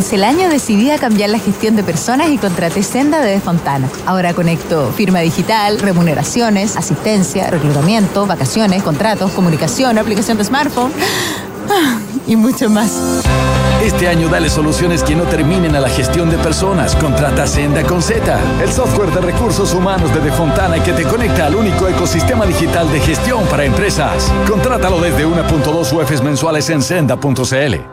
[0.03, 3.87] Comencé el año decidida a cambiar la gestión de personas y contraté Senda de Fontana.
[4.05, 10.91] Ahora conecto firma digital, remuneraciones, asistencia, reclutamiento, vacaciones, contratos, comunicación, aplicación de smartphone
[12.27, 12.91] y mucho más.
[13.81, 16.97] Este año dale soluciones que no terminen a la gestión de personas.
[16.97, 21.55] Contrata Senda con Z, el software de recursos humanos de Defontana que te conecta al
[21.55, 24.29] único ecosistema digital de gestión para empresas.
[24.49, 27.92] Contrátalo desde 1.2 UFs mensuales en senda.cl.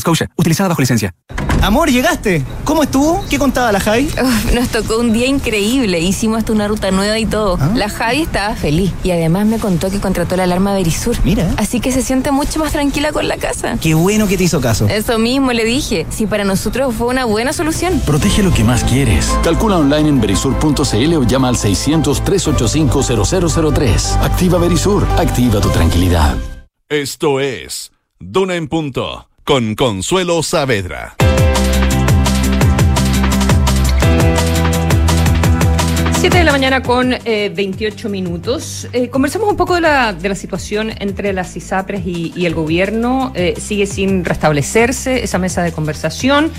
[0.00, 1.14] Scotia, utilizada bajo licencia.
[1.62, 2.44] Amor, llegaste.
[2.64, 3.24] ¿Cómo estuvo?
[3.28, 4.08] ¿Qué contaba la Javi?
[4.22, 5.98] Uf, nos tocó un día increíble.
[5.98, 7.58] Hicimos hasta una ruta nueva y todo.
[7.60, 7.72] ¿Ah?
[7.74, 11.16] La Javi estaba feliz y además me contó que contrató la alarma Verisur.
[11.24, 11.50] Mira.
[11.56, 13.78] Así que se siente mucho más tranquila con la casa.
[13.80, 14.86] Qué bueno que te hizo caso.
[14.86, 16.06] Eso mismo le dije.
[16.10, 18.00] Si para nosotros fue una buena solución.
[18.06, 19.36] Protege lo que más quieres.
[19.42, 24.22] Calcula online en verisur.cl o llama al 600-385-0003.
[24.22, 25.04] Activa Verisur.
[25.18, 26.36] Activa tu tranquilidad.
[26.88, 31.14] Esto es Duna en Punto con Consuelo Saavedra.
[36.18, 38.88] 7 de la mañana con eh, 28 minutos.
[38.92, 43.30] Eh, conversamos un poco de la, de la situación entre las ISAPRES y, el gobierno.
[43.36, 46.50] Eh, sigue sin restablecerse esa mesa de conversación.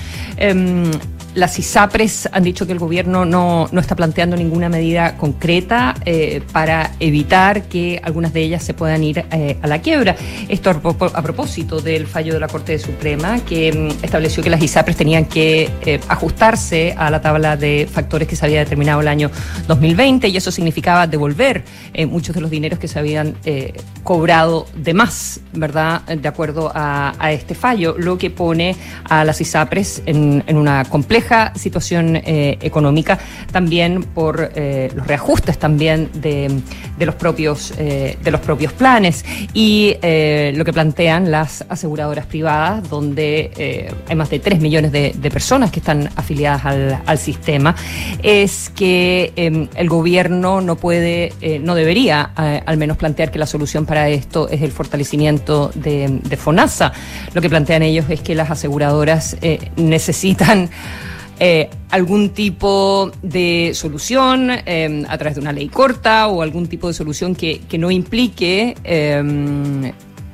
[1.38, 6.42] Las ISAPRES han dicho que el gobierno no, no está planteando ninguna medida concreta eh,
[6.52, 10.16] para evitar que algunas de ellas se puedan ir eh, a la quiebra.
[10.50, 14.98] Esto a, propósito del fallo de la Corte Suprema que mm, estableció que las ISAPRES
[14.98, 19.30] tenían que eh, ajustarse a la tabla de factores que se había determinado el año
[19.68, 21.64] 2020 y eso significaba devolver
[22.10, 23.36] muchos de los dineros que se habían
[24.04, 26.02] cobrado de más, ¿verdad?
[26.04, 32.16] De acuerdo a, este fallo, lo que pone a las ISAPRES en una compleja situación
[32.16, 33.20] eh, económica,
[33.52, 36.62] también por eh, los reajustes también de,
[36.98, 42.90] de los propios eh, de los propios planes y lo que plantean las aseguradoras privadas,
[42.90, 46.66] donde hay más de 3 millones de, personas que están afiliadas
[47.06, 47.76] al, sistema,
[48.24, 53.86] es que eh, el gobierno no puede, no debería al menos plantear que la solución
[53.86, 56.94] para esto es el fortalecimiento de, FONASA.
[57.34, 59.38] Lo que plantean ellos es que las aseguradoras
[59.76, 60.70] necesitan
[61.40, 66.88] eh, algún tipo de solución eh, a través de una ley corta o algún tipo
[66.88, 69.94] de solución que, que no implique eh,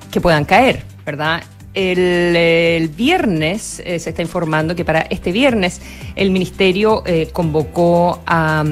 [0.10, 1.44] que puedan caer, ¿verdad?
[1.74, 5.82] El, viernes eh, se está informando que para este viernes
[6.16, 8.64] el ministerio convocó a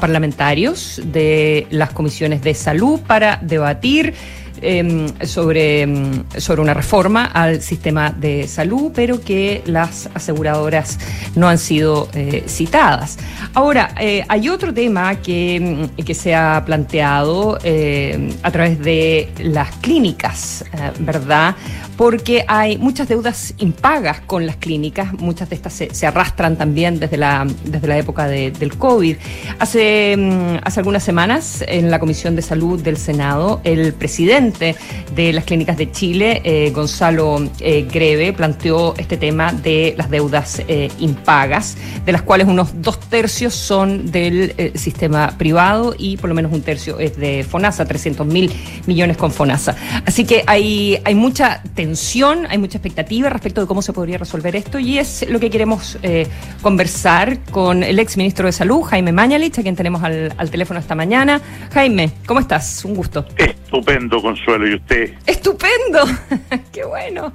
[0.00, 4.14] parlamentarios de las comisiones de salud para debatir
[4.62, 10.98] eh, sobre, mm, sobre una reforma al sistema de salud, pero que las aseguradoras
[11.34, 13.18] no han sido eh, citadas.
[13.54, 19.30] Ahora, eh, hay otro tema que, mm, que se ha planteado eh, a través de
[19.38, 20.64] las clínicas,
[21.00, 21.54] ¿verdad?
[21.96, 27.16] Porque hay muchas deudas impagas con las clínicas, muchas de estas se, arrastran también desde
[27.18, 29.16] la, desde la época de- del COVID.
[29.58, 30.16] Hace,
[30.64, 35.76] hace algunas semanas, en la Comisión de Salud del Senado, el presidente de las clínicas
[35.76, 42.12] de Chile, eh, Gonzalo eh, Greve, planteó este tema de las deudas eh, impagas, de
[42.12, 46.62] las cuales unos dos tercios son del eh, sistema privado y por lo menos un
[46.62, 48.50] tercio es de FONASA, 300 mil
[48.86, 49.76] millones con FONASA.
[50.06, 54.56] Así que hay, hay mucha tensión, hay mucha expectativa respecto de cómo se podría resolver
[54.56, 56.26] esto y es lo que queremos eh,
[56.62, 60.80] conversar con el ex ministro de Salud, Jaime Mañalich, a quien tenemos al, al teléfono
[60.80, 61.40] esta mañana.
[61.72, 62.84] Jaime, ¿cómo estás?
[62.84, 63.24] Un gusto.
[63.72, 65.14] Estupendo, Consuelo, ¿y usted?
[65.26, 66.00] ¡Estupendo!
[66.72, 67.32] ¡Qué bueno!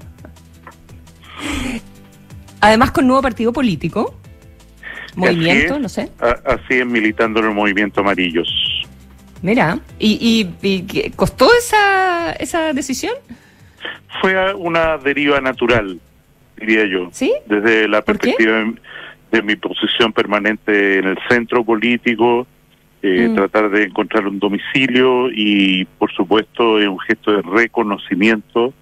[2.59, 4.13] Además con nuevo partido político,
[5.15, 6.09] movimiento, es, no sé.
[6.19, 8.49] a- Así es, militando en el movimiento Amarillos.
[9.41, 13.13] Mira, ¿y, y, y costó esa, esa decisión?
[14.19, 16.01] Fue una deriva natural,
[16.57, 17.07] diría yo.
[17.13, 17.33] ¿Sí?
[17.45, 18.73] Desde la perspectiva de,
[19.31, 22.45] de mi posición permanente en el centro político,
[23.07, 23.35] eh, Mm.
[23.35, 28.73] tratar de encontrar un domicilio y, por supuesto, es un gesto de reconocimiento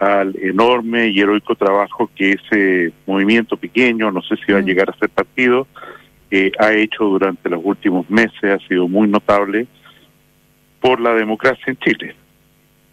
[0.00, 4.66] al enorme y heroico trabajo que ese movimiento pequeño, no sé si va a Mm.
[4.66, 5.68] llegar a ser partido,
[6.32, 9.66] eh, ha hecho durante los últimos meses, ha sido muy notable
[10.80, 12.14] por la democracia en Chile.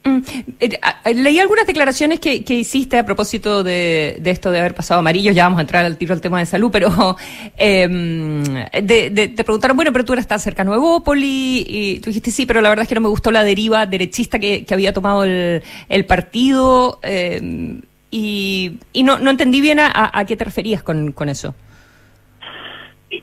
[0.07, 0.21] Mm,
[0.61, 0.79] eh,
[1.15, 5.59] leí algunas declaraciones que, hiciste a propósito de, esto de haber pasado amarillo, ya vamos
[5.59, 7.17] a entrar al tiro al tema de salud, pero
[7.57, 8.41] em,
[8.71, 12.61] te preguntaron, bueno, pero tú eras tan cercano a Evópoli, y tú dijiste sí, pero
[12.61, 16.99] la verdad es que no me gustó la deriva derechista que, había tomado el, partido,
[17.03, 21.53] em, y, no, no entendí bien a, qué te referías con, eso.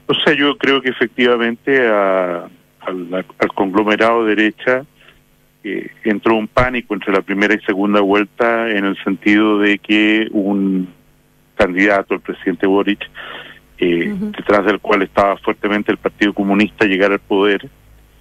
[0.06, 2.50] O sea, yo creo que efectivamente al,
[2.82, 4.84] al conglomerado derecha
[6.04, 10.88] entró un pánico entre la primera y segunda vuelta en el sentido de que un
[11.54, 13.00] candidato, el presidente Boric,
[13.78, 17.68] eh, detrás del cual estaba fuertemente el Partido Comunista, llegara al poder.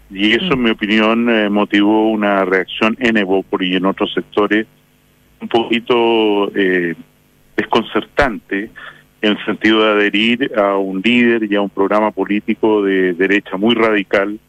[0.09, 4.67] Y eso, en mi opinión, eh, motivó una reacción en Evópolis y en otros sectores
[5.41, 6.95] un poquito eh,
[7.57, 8.69] desconcertante
[9.21, 13.57] en el sentido de adherir a un líder y a un programa político de derecha
[13.57, 14.39] muy radical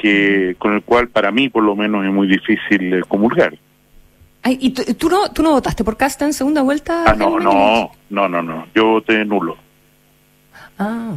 [0.00, 3.56] que con el cual para mí por lo menos es muy difícil eh, comulgar.
[4.44, 7.04] ¿Y tú no, tú no votaste por Casta en segunda vuelta?
[7.06, 9.56] Ah, no, no, no, no, no, yo voté nulo.
[10.78, 11.14] Ah,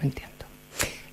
[0.00, 0.29] entiendo.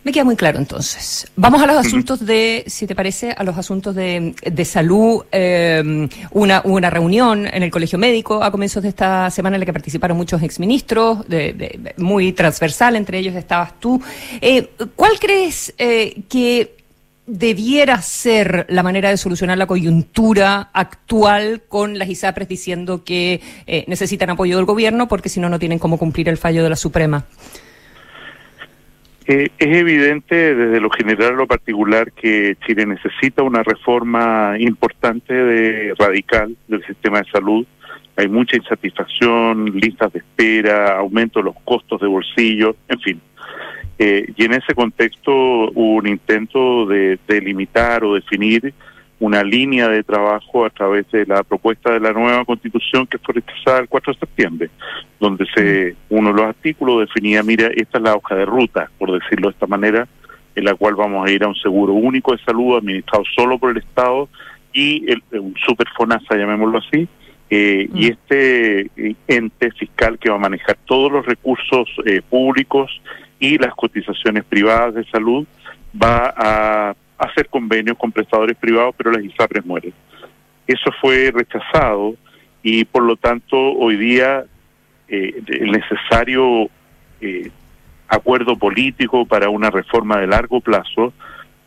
[0.07, 1.29] Me queda muy claro entonces.
[1.35, 5.25] Vamos a los asuntos de, si te parece, a los asuntos de, de salud.
[5.33, 9.65] Eh, una, una reunión en el Colegio Médico a comienzos de esta semana en la
[9.65, 14.01] que participaron muchos exministros, de, muy transversal, entre ellos estabas tú.
[14.39, 16.77] Eh, ¿Cuál crees eh, que
[17.25, 23.83] debiera ser la manera de solucionar la coyuntura actual con las ISAPRES diciendo que eh,
[23.87, 26.77] necesitan apoyo del gobierno porque si no, no tienen cómo cumplir el fallo de la
[26.77, 27.25] Suprema?
[29.27, 35.93] Es evidente desde lo general a lo particular que Chile necesita una reforma importante de
[35.99, 37.65] radical del sistema de salud.
[38.15, 43.21] Hay mucha insatisfacción, listas de espera, aumento de los costos de bolsillo, en fin.
[43.99, 48.73] Eh, y en ese contexto hubo un intento de delimitar o definir
[49.19, 53.35] una línea de trabajo a través de la propuesta de la nueva constitución que fue
[53.35, 54.69] rechazada el 4 de septiembre,
[55.19, 59.11] donde se uno de los artículos definía, mira, esta es la hoja de ruta, por
[59.11, 60.07] decirlo de esta manera,
[60.55, 63.71] en la cual vamos a ir a un seguro único de salud administrado solo por
[63.71, 64.29] el Estado
[64.71, 67.07] y el, un super FONASA, llamémoslo así,
[67.49, 68.91] eh, y este
[69.27, 73.01] ente fiscal que va a manejar todos los recursos eh, públicos
[73.39, 75.47] y las cotizaciones privadas de salud
[75.95, 79.93] va a hacer convenios con prestadores privados, pero las ISAPRES mueren.
[80.67, 82.15] Eso fue rechazado
[82.61, 84.45] y por lo tanto hoy día
[85.07, 86.69] eh, el necesario
[87.21, 87.49] eh,
[88.07, 91.13] acuerdo político para una reforma de largo plazo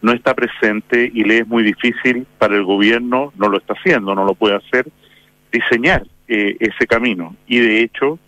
[0.02, 4.14] no está presente y le es muy difícil para el gobierno, no lo está haciendo,
[4.14, 4.86] no lo puede hacer,
[5.52, 7.36] diseñar eh, ese camino.
[7.46, 8.18] Y de hecho,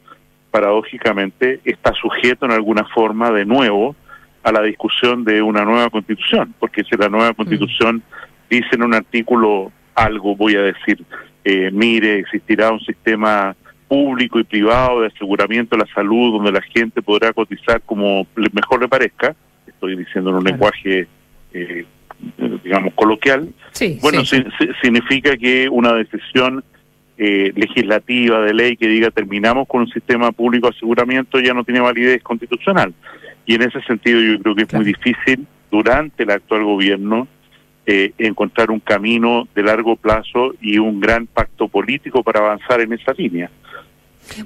[0.50, 3.96] paradójicamente, está sujeto en alguna forma de nuevo
[4.42, 7.34] a la discusión de una nueva constitución, porque si la nueva mm.
[7.34, 8.02] constitución
[8.50, 11.02] dice en un artículo algo, voy a decir,
[11.44, 13.54] eh, mire, existirá un sistema
[13.88, 18.80] público y privado de aseguramiento de la salud donde la gente podrá cotizar como mejor
[18.80, 19.34] le parezca,
[19.66, 21.06] estoy diciendo en un lenguaje,
[21.52, 21.84] eh,
[22.64, 23.48] digamos, coloquial,
[24.00, 24.22] bueno,
[24.82, 26.64] significa que una decisión
[27.18, 31.62] eh, legislativa de ley que diga terminamos con un sistema público de aseguramiento ya no
[31.62, 32.94] tiene validez constitucional.
[33.46, 37.26] Y en ese sentido yo creo que es muy difícil durante el actual gobierno
[37.84, 42.92] eh, encontrar un camino de largo plazo y un gran pacto político para avanzar en
[42.92, 43.50] esa línea.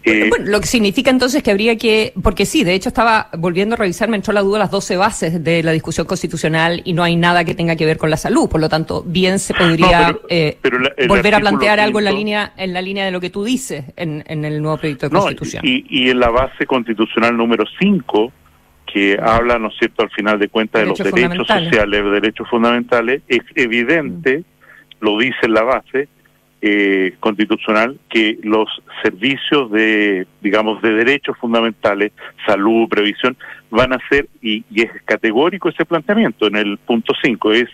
[0.05, 3.75] Eh, bueno, lo que significa entonces que habría que, porque sí, de hecho estaba volviendo
[3.75, 7.03] a revisar, me entró la duda las 12 bases de la discusión constitucional y no
[7.03, 10.17] hay nada que tenga que ver con la salud, por lo tanto, bien se podría
[10.31, 10.59] eh,
[11.07, 13.85] volver a plantear algo en la línea en la línea de lo que tú dices
[13.97, 15.63] en, el nuevo proyecto de constitución.
[15.65, 18.33] Y, y en la base constitucional número 5
[18.87, 23.23] que habla, ¿no es cierto?, al final de cuentas de los derechos sociales, derechos fundamentales,
[23.29, 25.05] es evidente, mm.
[25.05, 26.09] lo dice en la base
[26.63, 28.69] eh, constitucional, que los
[29.03, 32.13] servicios de, digamos, de derechos fundamentales,
[32.47, 33.37] salud, previsión,
[33.71, 37.69] van a ser, y, es categórico ese planteamiento en el punto 5, es,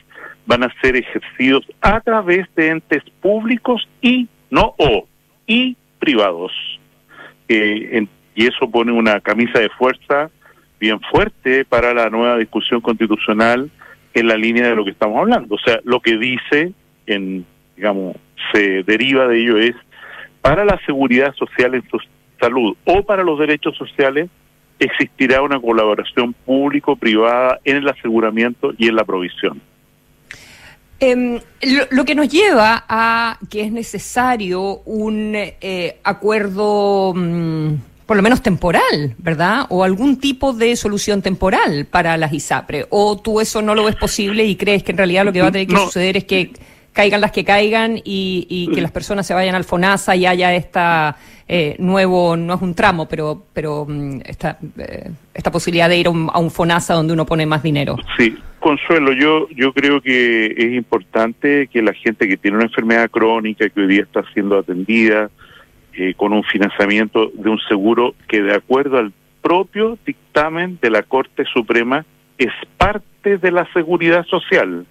[0.46, 5.06] van a ser ejercidos a través de entes públicos y, no o,
[5.46, 6.52] y privados.
[7.48, 10.30] Eh, y eso pone una camisa de fuerza
[10.82, 13.70] bien fuerte para la nueva discusión constitucional
[14.14, 15.54] en la línea de lo que estamos hablando.
[15.54, 16.72] O sea, lo que dice,
[17.06, 18.16] en, digamos,
[18.52, 19.76] se deriva de ello es,
[20.40, 22.00] para la seguridad social en su
[22.40, 24.28] salud o para los derechos sociales,
[24.80, 29.62] existirá una colaboración público-privada en el aseguramiento y en la provisión.
[30.98, 31.38] Em,
[31.90, 37.14] lo, que nos lleva a que es necesario un eh, acuerdo...
[37.14, 39.64] Mm, por lo menos temporal, ¿verdad?
[39.70, 42.84] O algún tipo de solución temporal para las ISAPRE.
[42.90, 45.48] ¿O tú eso no lo ves posible y crees que en realidad lo que va
[45.48, 46.50] a tener que suceder es que
[46.92, 50.54] caigan las que caigan y, y que las personas se vayan al FONASA y haya
[50.54, 51.16] esta
[51.48, 56.08] eh, nuevo, no es un tramo, pero, pero mm, esta, eh, esta posibilidad de ir
[56.08, 57.96] a un, a un FONASA donde uno pone más dinero.
[58.18, 63.10] Sí, Consuelo, yo, yo creo que es importante que la gente que tiene una enfermedad
[63.10, 65.30] crónica, que hoy día está siendo atendida,
[65.94, 69.12] eh, con un financiamiento de un seguro que de acuerdo al
[69.42, 72.04] propio dictamen de la Corte Suprema
[72.38, 74.86] es parte de la seguridad social.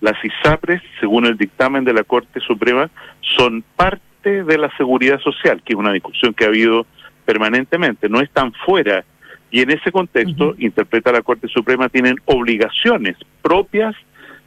[0.00, 5.62] Las ISAPRES, según el dictamen de la Corte Suprema, son parte de la seguridad social,
[5.64, 6.86] que es una discusión que ha habido
[7.24, 9.04] permanentemente, no están fuera.
[9.50, 13.94] Y en ese contexto, interpreta la Corte Suprema, tienen obligaciones propias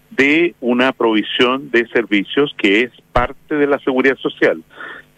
[0.09, 4.61] de una provisión de servicios que es parte de la seguridad social.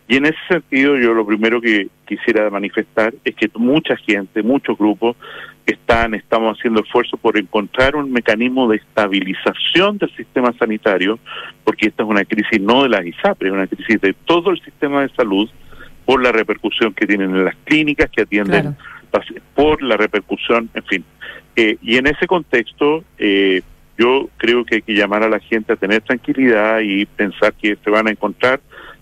[0.10, 4.76] Y en ese sentido, yo lo primero que quisiera manifestar es que mucha gente, muchos
[4.76, 5.16] grupos
[5.68, 11.20] están, estamos haciendo esfuerzos por encontrar un mecanismo de estabilización del sistema sanitario,
[11.64, 14.60] porque esta es una crisis no de las ISAPRE, es una crisis de todo el
[14.64, 15.48] sistema de salud
[16.06, 18.76] por la repercusión que tienen en las clínicas que atienden,
[19.54, 21.06] por la repercusión, en fin.
[21.56, 23.62] Eh, y en ese contexto, eh,
[23.96, 27.78] yo creo que hay que llamar a la gente a tener tranquilidad y pensar que
[27.84, 28.60] se van a encontrar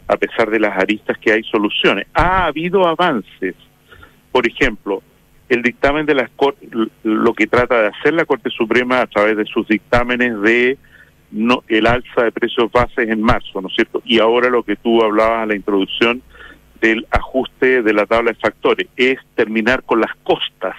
[0.08, 2.08] a pesar de las aristas que hay soluciones.
[2.14, 3.55] Ha habido avances.
[4.32, 5.01] Por ejemplo,
[5.49, 6.30] el dictamen de las
[7.03, 10.78] lo que trata de hacer la Corte Suprema a través de sus dictámenes de
[11.32, 14.01] no, el alza de precios bases en marzo, ¿no es cierto?
[14.05, 16.22] Y ahora lo que tú hablabas en la introducción
[16.82, 20.76] del ajuste de la tabla de factores, es terminar con las costas.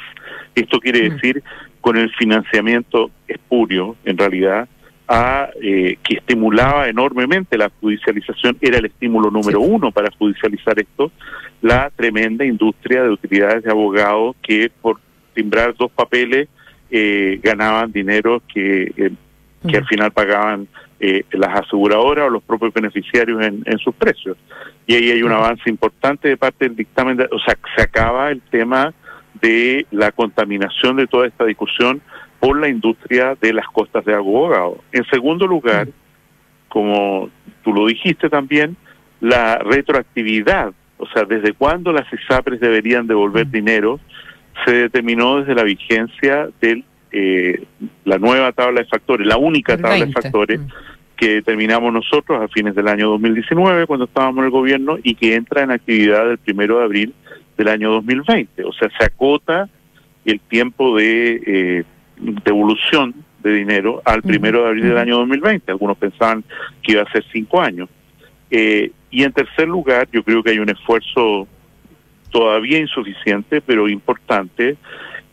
[0.55, 1.43] Esto quiere decir
[1.81, 4.69] con el financiamiento espurio, en realidad,
[5.09, 11.11] a, eh, que estimulaba enormemente la judicialización, era el estímulo número uno para judicializar esto,
[11.63, 15.01] la tremenda industria de utilidades de abogados que por
[15.33, 16.49] timbrar dos papeles
[16.91, 19.11] eh, ganaban dinero que, eh,
[19.67, 20.69] que al final pagaban
[21.31, 24.37] las aseguradoras o los propios beneficiarios en, en, sus precios.
[24.85, 28.41] Y ahí hay un avance importante de parte del dictamen, o sea, se acaba el
[28.41, 28.93] tema
[29.41, 32.03] de la contaminación de toda esta discusión
[32.41, 34.79] por la industria de las costas de abogado.
[34.93, 35.89] En segundo lugar,
[36.69, 37.31] como
[37.65, 38.77] tú lo dijiste también,
[39.21, 43.99] la retroactividad, o sea, desde cuándo las ISAPRES deberían devolver dinero,
[44.65, 47.65] se determinó desde la vigencia de eh,
[48.05, 50.61] la nueva tabla de factores, la única tabla de factores
[51.17, 55.35] que determinamos nosotros a fines del año 2019 cuando estábamos en el gobierno y que
[55.35, 57.15] entra en actividad el primero de abril
[57.57, 58.65] del año 2020.
[58.65, 59.69] O sea, se acota
[60.25, 61.85] el tiempo de eh,
[62.21, 65.71] devolución de dinero al primero de abril del año 2020.
[65.71, 66.45] Algunos pensaban
[66.83, 67.89] que iba a ser cinco años.
[68.51, 71.47] Eh, y en tercer lugar, yo creo que hay un esfuerzo
[72.31, 74.77] todavía insuficiente, pero importante,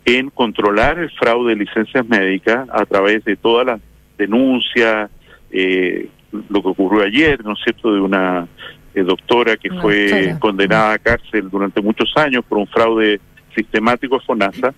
[0.04, 3.80] en controlar el fraude de licencias médicas a través de todas las
[4.16, 5.10] denuncias,
[5.50, 6.08] eh,
[6.48, 8.46] lo que ocurrió ayer, ¿no es cierto?, de una
[8.94, 13.20] eh, doctora que fue condenada a cárcel durante muchos años por un fraude
[13.56, 14.74] sistemático de FONASA,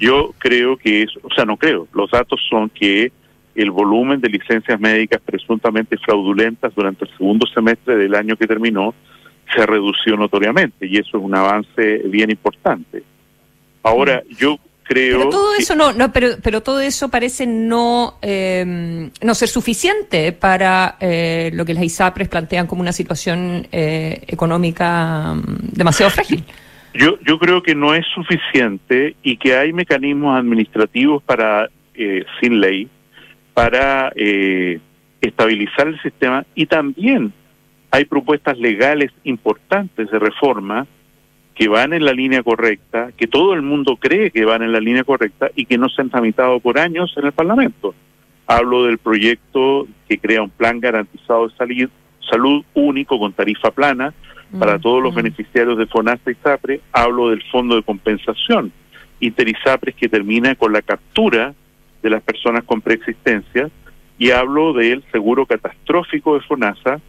[0.00, 3.12] yo creo que es, o sea, no creo, los datos son que
[3.54, 8.94] el volumen de licencias médicas presuntamente fraudulentas durante el segundo semestre del año que terminó
[9.54, 13.02] se redució notoriamente y eso es un avance bien importante.
[13.82, 15.18] Ahora, yo creo...
[15.18, 20.32] Pero todo eso no, no pero, pero todo eso parece no, eh, no ser suficiente
[20.32, 26.44] para eh, lo que las ISAPRES plantean como una situación eh, económica mm, demasiado frágil.
[26.94, 32.60] Yo, yo creo que no es suficiente y que hay mecanismos administrativos para, eh, sin
[32.60, 32.88] ley,
[33.54, 34.78] para eh,
[35.20, 37.32] estabilizar el sistema y también
[37.90, 40.86] hay propuestas legales importantes de reforma
[41.54, 44.80] que van en la línea correcta, que todo el mundo cree que van en la
[44.80, 47.94] línea correcta y que no se han tramitado por años en el Parlamento.
[48.46, 51.90] Hablo del proyecto que crea un plan garantizado de salud,
[52.30, 54.14] salud único con tarifa plana,
[54.58, 58.72] para todos los beneficiarios de FONASA y SAPRE, hablo del fondo de compensación.
[59.20, 61.54] Interisapres que termina con la captura
[62.02, 63.70] de las personas con preexistencia
[64.18, 67.00] y hablo del seguro catastrófico de FONASA,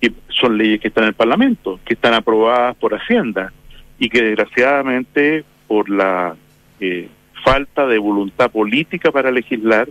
[0.00, 3.52] que son leyes que están en el Parlamento, que están aprobadas por Hacienda
[3.98, 6.36] y que desgraciadamente por la
[6.80, 7.08] eh,
[7.44, 9.88] falta de voluntad política para legislar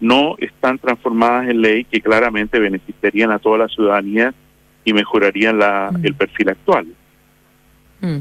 [0.00, 4.34] no están transformadas en ley que claramente beneficiarían a toda la ciudadanía
[4.86, 6.06] y mejorarían la, mm.
[6.06, 6.86] el perfil actual.
[8.00, 8.18] Mm.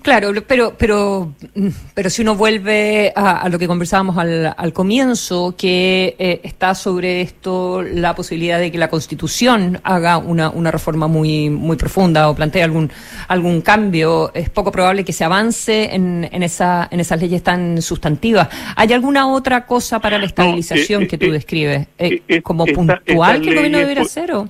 [0.00, 4.72] Claro, pero, pero, mm, pero si uno vuelve a, a lo que conversábamos al, al
[4.72, 10.70] comienzo, que eh, está sobre esto la posibilidad de que la Constitución haga una, una
[10.70, 12.92] reforma muy, muy profunda o plantee algún,
[13.26, 17.82] algún cambio, es poco probable que se avance en, en, esa, en esas leyes tan
[17.82, 18.48] sustantivas.
[18.76, 21.88] ¿Hay alguna otra cosa para la estabilización eh, que tú eh, describes?
[21.98, 24.48] eh, eh, ¿Como esta- puntual que el gobierno debería hacer o?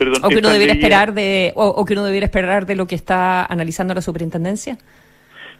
[0.00, 2.86] Perdón, o que uno debiera esperar de o, o que uno debiera esperar de lo
[2.86, 4.78] que está analizando la superintendencia.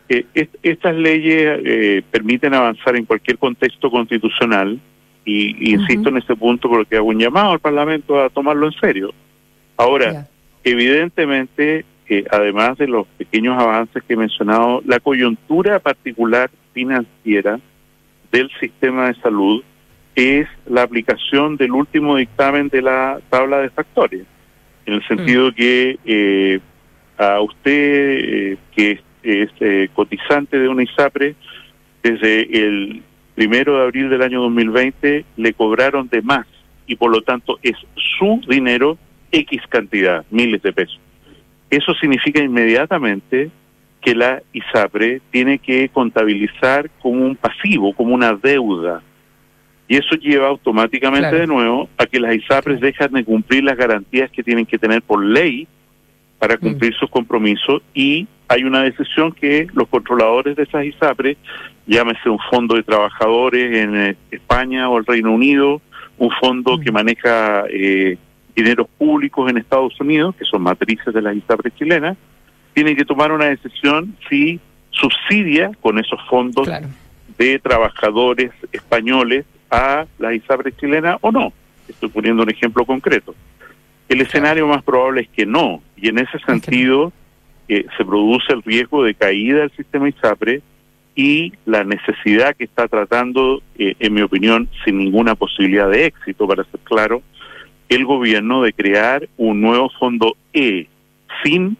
[0.08, 4.80] Eh, est- estas leyes eh, permiten avanzar en cualquier contexto constitucional
[5.26, 8.72] y, y insisto en este punto porque hago un llamado al Parlamento a tomarlo en
[8.80, 9.12] serio.
[9.76, 10.26] Ahora,
[10.64, 17.60] evidentemente, eh, además de los pequeños avances que he mencionado, la coyuntura particular financiera
[18.32, 19.62] del sistema de salud
[20.14, 24.26] es la aplicación del último dictamen de la tabla de factores,
[24.86, 26.60] en el sentido que eh,
[27.16, 31.34] a usted, eh, que es, es, eh, cotizante de una ISAPRE,
[32.02, 33.02] desde el
[33.34, 36.46] primero de abril del año 2020 le cobraron de más
[36.86, 37.76] y por lo tanto es
[38.18, 38.98] su dinero
[39.30, 40.98] X cantidad, miles de pesos.
[41.70, 43.50] Eso significa inmediatamente
[44.00, 49.02] que la ISAPRE tiene que contabilizar como un pasivo, como una deuda.
[49.90, 51.38] Y eso lleva automáticamente Claro.
[51.38, 55.02] de nuevo a que las ISAPRES dejan de cumplir las garantías que tienen que tener
[55.02, 55.66] por ley
[56.38, 57.82] para cumplir sus compromisos.
[57.92, 61.38] Y hay una decisión que los controladores de esas ISAPRES,
[61.88, 65.82] llámese un fondo de trabajadores en eh, España o el Reino Unido,
[66.18, 68.16] un fondo que maneja eh,
[68.54, 72.16] dineros públicos en Estados Unidos, que son matrices de las ISAPRES chilenas,
[72.74, 74.60] tienen que tomar una decisión si
[74.90, 76.70] subsidia con esos fondos
[77.36, 81.52] de trabajadores españoles a las ISAPRES chilenas o no.
[81.88, 83.34] Estoy poniendo un ejemplo concreto.
[84.08, 87.12] El escenario más probable es que no, y en ese sentido
[87.68, 90.62] eh, se produce el riesgo de caída del sistema ISAPRE
[91.14, 96.46] y la necesidad que está tratando, eh, en mi opinión, sin ninguna posibilidad de éxito,
[96.48, 97.22] para ser claro,
[97.88, 100.86] el gobierno de crear un nuevo fondo E
[101.42, 101.76] sin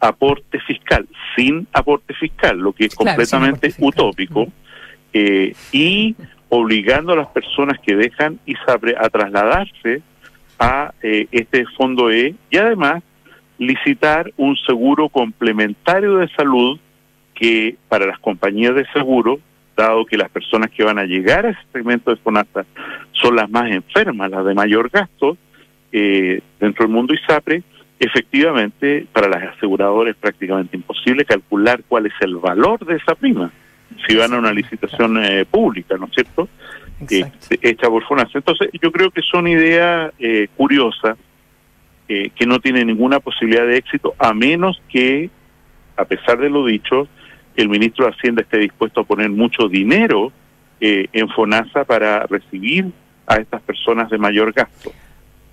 [0.00, 4.48] aporte fiscal, sin aporte fiscal, lo que es Claro, completamente utópico,
[5.12, 6.16] eh, y
[6.54, 10.02] obligando a las personas que dejan ISAPRE a trasladarse
[10.58, 13.02] a eh, este fondo E y además
[13.56, 16.78] licitar un seguro complementario de salud
[17.34, 19.40] que para las compañías de seguro,
[19.74, 22.66] dado que las personas que van a llegar a ese segmento de FONASA
[23.12, 25.38] son las más enfermas, las de mayor gasto,
[25.90, 27.62] eh, dentro del mundo ISAPRE,
[27.98, 33.50] efectivamente para las aseguradoras es prácticamente imposible calcular cuál es el valor de esa prima
[34.06, 36.48] si van a una licitación eh, pública, ¿no es cierto?
[37.10, 37.24] Eh,
[37.62, 38.38] hecha por FONASA.
[38.38, 41.16] Entonces, yo creo que son ideas eh, curiosas
[42.08, 45.30] eh, que no tienen ninguna posibilidad de éxito, a menos que,
[45.96, 47.08] a pesar de lo dicho,
[47.56, 50.32] el ministro de Hacienda esté dispuesto a poner mucho dinero
[50.80, 52.90] eh, en FONASA para recibir
[53.26, 54.92] a estas personas de mayor gasto.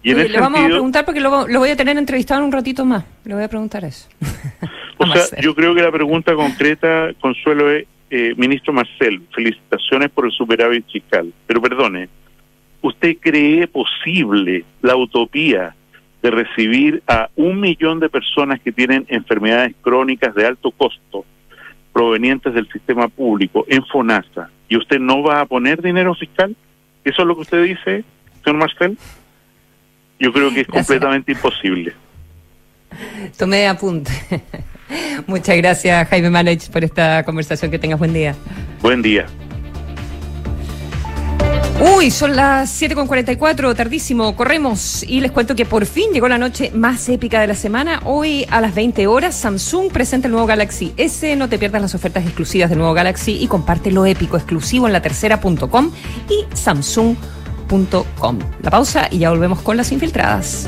[0.01, 2.47] Y en ese le vamos a preguntar porque lo, lo voy a tener entrevistado en
[2.47, 3.05] un ratito más.
[3.25, 4.09] Le voy a preguntar eso.
[4.97, 10.25] o sea, yo creo que la pregunta concreta, Consuelo, es, eh, ministro Marcel, felicitaciones por
[10.25, 12.09] el superávit fiscal, pero perdone,
[12.81, 15.75] ¿usted cree posible la utopía
[16.21, 21.25] de recibir a un millón de personas que tienen enfermedades crónicas de alto costo
[21.93, 26.55] provenientes del sistema público en FONASA y usted no va a poner dinero fiscal?
[27.03, 28.03] ¿Eso es lo que usted dice,
[28.43, 28.97] señor Marcel?
[30.19, 31.93] Yo creo que es completamente imposible.
[33.37, 34.11] Tomé apunte.
[35.27, 37.71] Muchas gracias, Jaime Malech, por esta conversación.
[37.71, 38.35] Que tengas buen día.
[38.81, 39.25] Buen día.
[41.81, 46.71] Uy, son las 7.44, tardísimo, corremos y les cuento que por fin llegó la noche
[46.73, 48.01] más épica de la semana.
[48.03, 51.37] Hoy a las 20 horas Samsung presenta el nuevo Galaxy S.
[51.37, 54.93] No te pierdas las ofertas exclusivas del nuevo Galaxy y comparte lo épico exclusivo en
[54.93, 55.91] la tercera.com
[56.29, 58.39] y samsung.com.
[58.61, 60.67] La pausa y ya volvemos con las infiltradas.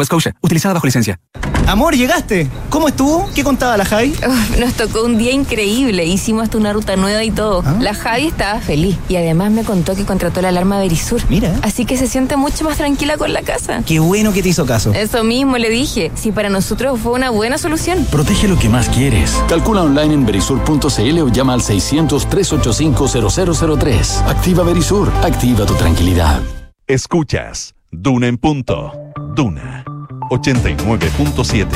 [0.05, 1.19] Scotia, utilizada bajo licencia.
[1.67, 2.49] Amor, llegaste.
[2.69, 3.29] ¿Cómo estuvo?
[3.33, 4.09] ¿Qué contaba la Javi?
[4.27, 6.03] Uf, nos tocó un día increíble.
[6.05, 7.63] Hicimos hasta una ruta nueva y todo.
[7.65, 7.77] ¿Ah?
[7.79, 11.21] La Javi estaba feliz y además me contó que contrató la alarma Verisur.
[11.29, 11.55] Mira.
[11.61, 13.83] Así que se siente mucho más tranquila con la casa.
[13.85, 14.91] Qué bueno que te hizo caso.
[14.93, 16.11] Eso mismo le dije.
[16.15, 18.05] Si para nosotros fue una buena solución.
[18.11, 19.41] Protege lo que más quieres.
[19.47, 24.27] Calcula online en verisur.cl o llama al 600-385-0003.
[24.27, 25.09] Activa Verisur.
[25.23, 26.41] Activa tu tranquilidad.
[26.87, 28.91] Escuchas Duna en punto.
[29.35, 29.85] Duna
[30.31, 31.67] 89.7.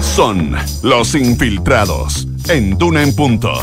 [0.00, 3.52] Son los infiltrados en Duna en punto.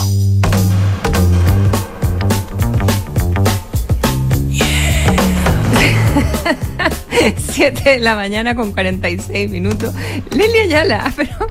[7.51, 9.93] Siete de la mañana con 46 minutos.
[10.31, 11.48] Lelia Ayala, pero.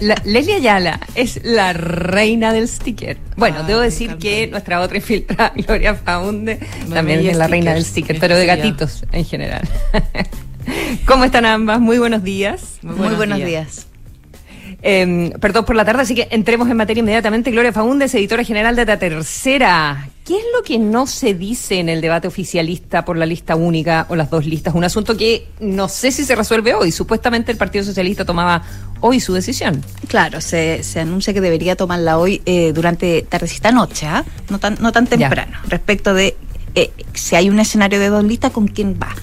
[0.00, 3.18] La- Lelia Ayala es la reina del sticker.
[3.36, 6.58] Bueno, debo decir que nuestra otra infiltrada, Gloria Faunde,
[6.92, 9.68] también es la reina del sticker, pero de gatitos en general.
[11.06, 11.80] ¿Cómo están ambas?
[11.80, 12.78] Muy buenos días.
[12.82, 13.86] Muy buenos días.
[14.82, 17.50] Eh, perdón por la tarde, así que entremos en materia inmediatamente.
[17.50, 20.08] Gloria Faúndez, editora general de La Tercera.
[20.24, 24.06] ¿Qué es lo que no se dice en el debate oficialista por la lista única
[24.08, 24.74] o las dos listas?
[24.74, 26.90] Un asunto que no sé si se resuelve hoy.
[26.90, 28.62] Supuestamente el Partido Socialista tomaba
[29.00, 29.82] hoy su decisión.
[30.08, 34.24] Claro, se, se anuncia que debería tomarla hoy eh, durante tardecita noche, ¿ah?
[34.50, 36.36] no, tan, no tan temprano, respecto de
[36.74, 39.14] eh, si hay un escenario de dos listas, ¿con quién va?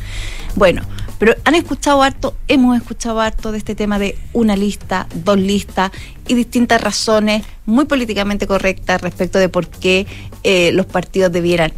[0.56, 0.84] Bueno,
[1.24, 5.90] pero han escuchado harto, hemos escuchado harto de este tema de una lista, dos listas
[6.28, 10.06] y distintas razones muy políticamente correctas respecto de por qué
[10.44, 11.72] eh, los partidos debieran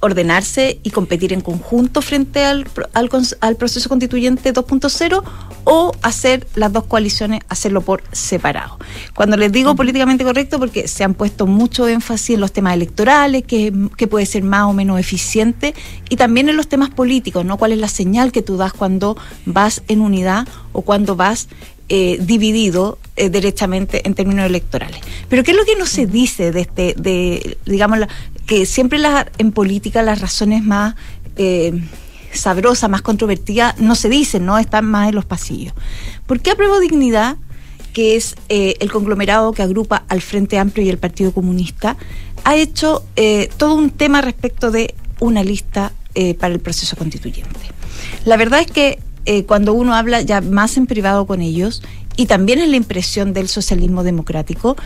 [0.00, 5.22] ordenarse y competir en conjunto frente al, al, al proceso constituyente 2.0
[5.64, 8.78] o hacer las dos coaliciones, hacerlo por separado.
[9.14, 13.42] Cuando les digo políticamente correcto, porque se han puesto mucho énfasis en los temas electorales,
[13.44, 15.74] que, que puede ser más o menos eficiente,
[16.08, 17.56] y también en los temas políticos, ¿no?
[17.56, 21.48] ¿Cuál es la señal que tú das cuando vas en unidad o cuando vas
[21.88, 25.00] eh, dividido eh, derechamente en términos electorales.
[25.28, 27.98] Pero ¿qué es lo que no se dice de este, digamos,
[28.46, 30.94] que siempre la- en política las razones más
[31.36, 31.72] eh,
[32.32, 34.58] sabrosas, más controvertidas, no se dicen, ¿no?
[34.58, 35.74] Están más en los pasillos.
[36.26, 37.36] ¿Por qué apruebo dignidad?
[37.92, 41.96] que es eh, el conglomerado que agrupa al Frente Amplio y el Partido Comunista,
[42.44, 43.06] ha hecho
[43.56, 45.92] todo un tema respecto de una lista
[46.38, 47.58] para el proceso constituyente.
[48.26, 51.82] La verdad es que eh, cuando uno habla ya más en privado con ellos,
[52.16, 54.76] y también es la impresión del socialismo democrático,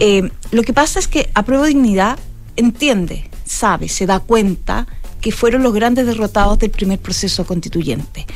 [0.00, 2.18] eh, lo que pasa es que Apruebo Dignidad
[2.56, 4.86] entiende, sabe, se da cuenta
[5.20, 8.26] que fueron los grandes derrotados del primer proceso constituyente.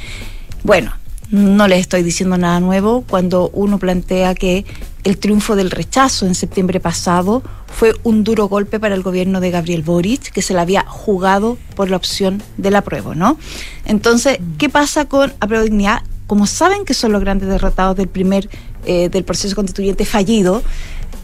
[0.63, 0.93] Bueno,
[1.31, 4.65] no les estoy diciendo nada nuevo cuando uno plantea que
[5.05, 9.51] el triunfo del rechazo en septiembre pasado fue un duro golpe para el gobierno de
[9.51, 13.39] Gabriel Boric, que se la había jugado por la opción del apruebo, ¿no?
[13.85, 16.03] Entonces, ¿qué pasa con apruebo dignidad?
[16.27, 18.49] Como saben que son los grandes derrotados del primer,
[18.87, 20.63] eh, del proceso constituyente fallido,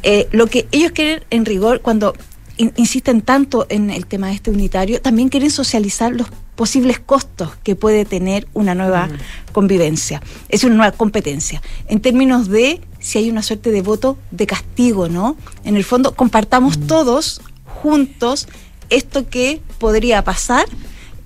[0.02, 2.12] eh, lo que ellos quieren en rigor, cuando
[2.58, 7.76] in- insisten tanto en el tema este unitario, también quieren socializar los posibles costos que
[7.76, 9.08] puede tener una nueva
[9.52, 10.20] convivencia,
[10.50, 11.62] es una nueva competencia.
[11.88, 15.36] En términos de si hay una suerte de voto de castigo, ¿no?
[15.64, 18.46] En el fondo, compartamos todos juntos
[18.88, 20.64] esto que podría pasar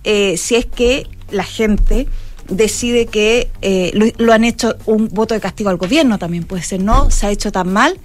[0.03, 2.07] eh, si es que la gente
[2.49, 6.62] decide que eh, lo, lo han hecho un voto de castigo al gobierno también puede
[6.62, 7.99] ser, no, se ha hecho tan mal,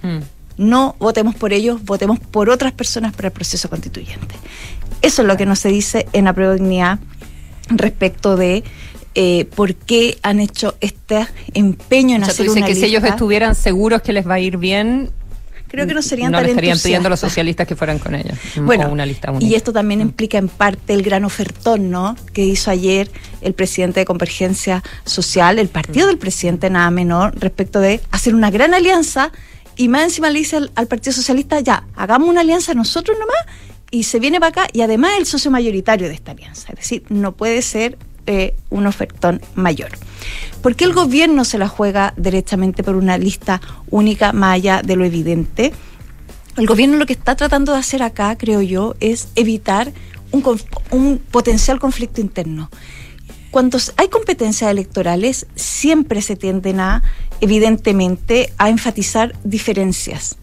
[0.58, 4.34] no votemos por ellos, votemos por otras personas para el proceso constituyente.
[5.00, 6.98] Eso es lo que no se dice en la dignidad
[7.70, 8.62] respecto de
[9.14, 12.74] eh, por qué han hecho este empeño en O sea, tú hacer dices una que
[12.74, 15.10] si ellos estuvieran seguros que les va a ir bien,
[15.70, 18.16] Creo que no serían no tan le estarían pidiendo a los socialistas que fueran con
[18.16, 18.36] ellos.
[18.56, 19.46] Bueno, o una lista única.
[19.46, 22.16] Y esto también implica en parte el gran ofertón, ¿no?
[22.32, 23.08] Que hizo ayer
[23.40, 28.50] el presidente de Convergencia Social, el partido del presidente nada menor, respecto de hacer una
[28.50, 29.30] gran alianza
[29.76, 33.38] y más encima le dice al, al Partido Socialista, ya, hagamos una alianza nosotros nomás
[33.92, 36.72] y se viene para acá y además el socio mayoritario de esta alianza.
[36.72, 37.96] Es decir, no puede ser
[38.70, 39.90] un ofertón mayor.
[40.62, 43.60] ¿Por qué el gobierno se la juega derechamente por una lista
[43.90, 45.72] única más allá de lo evidente?
[46.56, 49.92] El gobierno lo que está tratando de hacer acá, creo yo, es evitar
[50.32, 50.42] un,
[50.90, 52.70] un potencial conflicto interno.
[53.50, 57.02] Cuando hay competencias electorales, siempre se tienden a,
[57.40, 60.36] evidentemente, a enfatizar diferencias.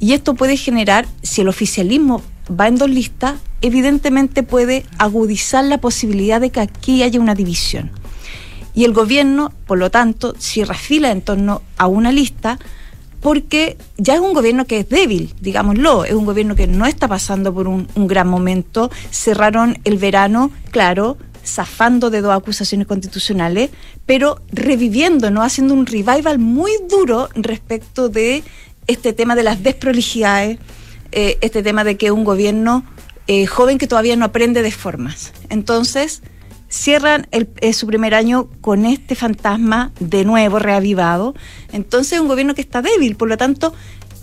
[0.00, 5.78] Y esto puede generar, si el oficialismo va en dos listas, evidentemente puede agudizar la
[5.78, 7.90] posibilidad de que aquí haya una división.
[8.74, 12.58] Y el gobierno, por lo tanto, cierra fila en torno a una lista
[13.20, 17.08] porque ya es un gobierno que es débil, digámoslo, es un gobierno que no está
[17.08, 18.90] pasando por un, un gran momento.
[19.10, 23.70] Cerraron el verano, claro, zafando de dos acusaciones constitucionales,
[24.04, 28.42] pero reviviendo, no haciendo un revival muy duro respecto de
[28.86, 30.58] este tema de las desprolijidades,
[31.16, 32.84] eh, este tema de que un gobierno
[33.28, 35.32] eh, joven que todavía no aprende de formas.
[35.48, 36.22] Entonces,
[36.68, 41.34] cierran el, eh, su primer año con este fantasma de nuevo reavivado.
[41.72, 43.72] Entonces, un gobierno que está débil, por lo tanto,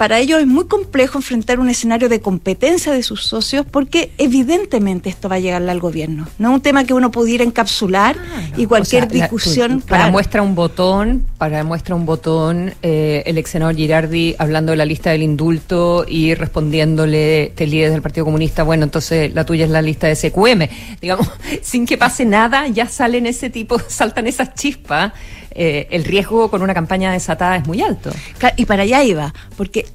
[0.02, 5.10] para ellos es muy complejo enfrentar un escenario de competencia de sus socios porque evidentemente
[5.10, 6.28] esto va a llegarle al gobierno.
[6.40, 8.16] No es un tema que uno pudiera encapsular
[8.58, 9.82] y cualquier O sea, la- discusión.
[9.82, 10.12] para claro.
[10.14, 14.86] muestra un botón, para muestra un botón, eh, el ex senador Girardi hablando de la
[14.86, 19.84] lista del indulto y respondiéndole líder del Partido Comunista, bueno, entonces la tuya es la
[19.84, 20.68] lista de SQM.
[21.00, 21.30] Digamos,
[21.62, 25.14] sin que pase nada, ya salen ese tipo, saltan esas chispas.
[25.54, 28.12] Eh, el riesgo con una campaña desatada es muy alto.
[28.56, 29.86] Y para allá iba, porque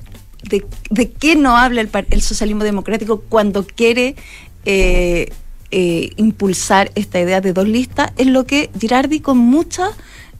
[0.43, 4.17] ¿de, qué no habla el, el socialismo democrático cuando quiere
[4.65, 5.33] eh,
[5.71, 8.13] eh, impulsar esta idea de dos listas?
[8.17, 9.91] Es lo que Girardi con mucha,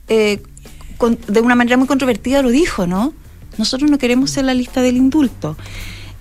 [0.07, 3.13] de una manera muy controvertida lo dijo, ¿no?
[3.57, 5.57] Nosotros no queremos ser la lista del indulto.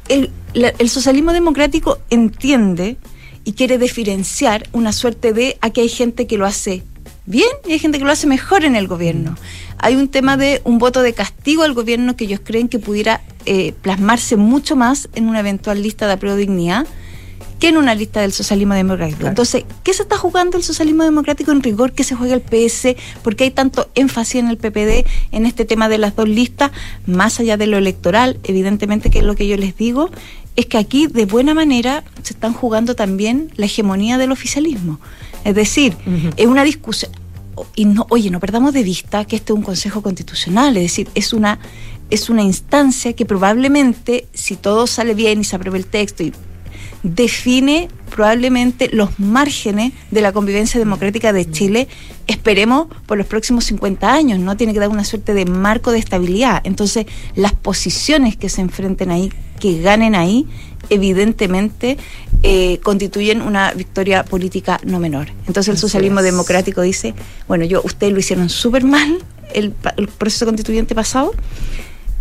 [0.08, 2.96] El, el socialismo democrático entiende
[3.44, 6.82] y quiere diferenciar una suerte de aquí hay gente que lo hace
[7.26, 9.36] bien y hay gente que lo hace mejor en el gobierno.
[9.78, 13.20] Hay un tema de un voto de castigo al gobierno que ellos creen que pudiera
[13.44, 16.86] eh, plasmarse mucho más en una eventual lista de apruebo dignidad
[17.58, 19.26] que en una lista del socialismo democrático.
[19.26, 21.92] Entonces, ¿qué se está jugando el socialismo democrático en rigor?
[21.92, 22.96] ¿Qué se juega el PS?
[23.22, 26.70] ¿Por qué hay tanto énfasis en el PPD en este tema de las dos listas?
[27.06, 30.10] Más allá de lo electoral, evidentemente que es lo que yo les digo,
[30.54, 35.00] es que aquí de buena manera se están jugando también la hegemonía del oficialismo.
[35.46, 35.96] Es decir,
[36.36, 37.12] es una discusión
[37.74, 41.08] y no, oye, no perdamos de vista que este es un consejo constitucional, es decir,
[41.14, 41.58] es una
[42.10, 46.32] es una instancia que probablemente si todo sale bien y se aprueba el texto y
[47.02, 51.88] define probablemente los márgenes de la convivencia democrática de Chile,
[52.26, 54.56] esperemos por los próximos 50 años, ¿no?
[54.56, 56.62] Tiene que dar una suerte de marco de estabilidad.
[56.64, 60.46] Entonces, las posiciones que se enfrenten ahí, que ganen ahí,
[60.88, 61.96] evidentemente
[62.42, 65.28] eh, constituyen una victoria política no menor.
[65.46, 67.14] Entonces el socialismo democrático dice,
[67.48, 69.18] bueno, yo ustedes lo hicieron súper mal
[69.52, 71.32] el, el proceso constituyente pasado,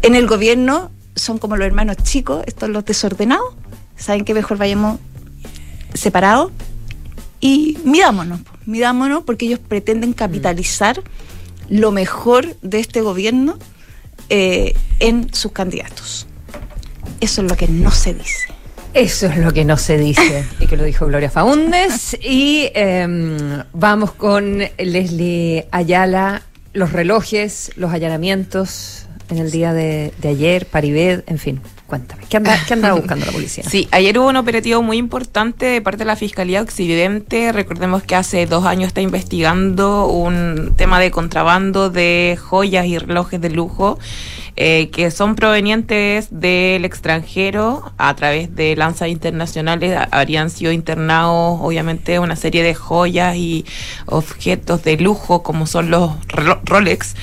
[0.01, 3.55] en el gobierno son como los hermanos chicos, estos los desordenados,
[3.96, 5.00] saben que mejor vayamos
[5.93, 6.52] separados
[7.39, 11.02] y midámonos, midámonos porque ellos pretenden capitalizar
[11.70, 13.58] lo mejor de este gobierno
[14.30, 16.28] eh, en sus candidatos.
[17.22, 18.48] Eso es lo que no se dice.
[18.93, 22.18] Eso es lo que no se dice y que lo dijo Gloria Faúndes.
[22.22, 26.43] Y em, vamos con Leslie Ayala,
[26.74, 32.23] los relojes, los allanamientos en el día de, de ayer, Paribet, en fin, cuéntame.
[32.29, 33.63] ¿Qué anda, qué andaba buscando la policía?
[33.63, 37.51] Sí, ayer hubo un operativo muy importante de parte de la Fiscalía Occidente.
[37.51, 43.39] Recordemos que hace dos años está investigando un tema de contrabando de joyas y relojes
[43.39, 43.99] de lujo
[44.58, 49.95] eh, que son provenientes del extranjero a través de lanzas internacionales.
[49.97, 53.66] Ha- Habrían sido internados, obviamente, una serie de joyas y
[54.06, 56.12] objetos de lujo como son los
[56.64, 57.16] Rolex.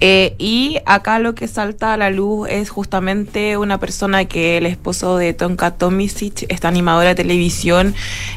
[0.00, 4.66] Eh, y acá lo que salta a la luz es justamente una persona que el
[4.66, 7.94] esposo de Tonka Tomisic, esta animadora de televisión,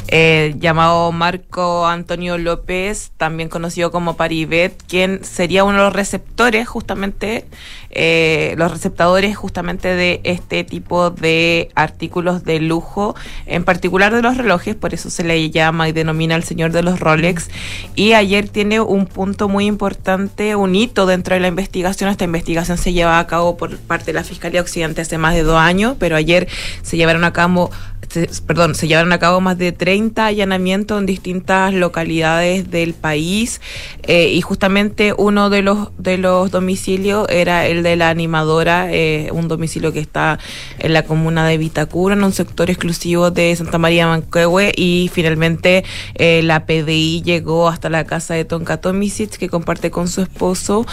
[0.08, 6.68] eh, llamado Marco Antonio López, también conocido como Paribet, quien sería uno de los receptores
[6.68, 7.45] justamente,
[7.92, 13.16] eh, los receptadores justamente de este tipo de artículos de lujo,
[13.46, 16.84] en particular de los relojes, por eso se le llama y denomina el señor de
[16.84, 17.50] los Rolex.
[17.96, 22.10] Y ayer tiene un punto muy importante, un hito dentro de la investigación.
[22.10, 25.44] Esta investigación se lleva a cabo por parte de la Fiscalía Occidente hace más de
[25.44, 26.48] dos años, pero ayer
[26.82, 27.72] se llevaron a cabo,
[28.10, 33.62] se- perdón, se llevaron a cabo más de 30 allanamientos en distintas localidades del país
[34.03, 39.30] eh, y justamente uno de los de los domicilios era el de la animadora, eh,
[39.32, 40.39] un domicilio que está
[40.80, 45.84] en la comuna de Vitacura, en un sector exclusivo de Santa María Manquehue y finalmente
[46.16, 50.86] eh, la PDI llegó hasta la casa de Tonka Tomisic que comparte con su esposo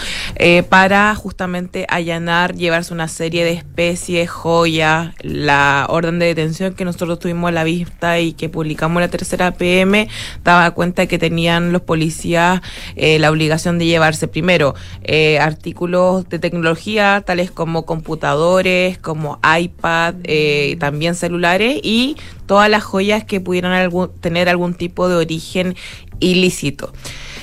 [0.69, 7.06] para justamente allanar, llevarse una serie de especies, joyas, la orden de detención que nosotros
[7.15, 10.09] tuvimos a la vista y que publicamos la tercera PM
[10.43, 12.61] daba cuenta que tenían los policías
[12.97, 20.15] eh, la obligación de llevarse primero eh, artículos de tecnología tales como computadores, como iPad,
[20.25, 25.75] eh, también celulares y todas las joyas que pudieran algún- tener algún tipo de origen
[26.19, 26.91] ilícito.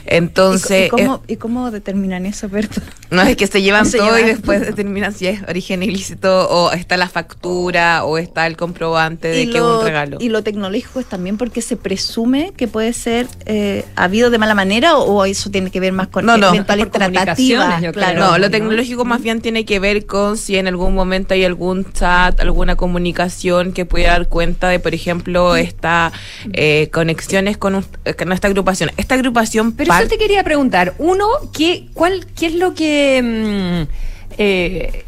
[0.07, 2.81] Entonces, ¿Y, cómo, ¿Y cómo determinan eso, Berto?
[3.11, 6.73] No, es que se llevan Se todo y después determinan si es origen ilícito o
[6.73, 10.17] está la factura o está el comprobante de y que es un regalo.
[10.21, 14.55] y lo tecnológico es también porque se presume que puede ser eh, habido de mala
[14.57, 16.49] manera o, o eso tiene que ver más con No, no.
[16.49, 17.83] eventuales tratativas.
[17.93, 18.19] Claro.
[18.21, 18.51] no, lo ¿no?
[18.51, 22.75] tecnológico más bien tiene que ver con si en algún momento hay algún chat, alguna
[22.75, 26.11] comunicación que pueda dar cuenta de, por ejemplo, esta
[26.53, 28.91] eh, conexiones con, un- eh, con esta agrupación.
[28.97, 30.95] Esta agrupación Pero eso te quería preguntar.
[30.99, 33.21] Uno, ¿qué, cuál, qué es lo que...
[33.23, 35.05] mm, eh,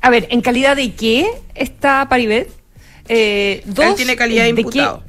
[0.00, 2.50] a ver, ¿en calidad de qué está Paribet?
[3.08, 5.02] Eh, dos, Él tiene calidad de qué- imputado.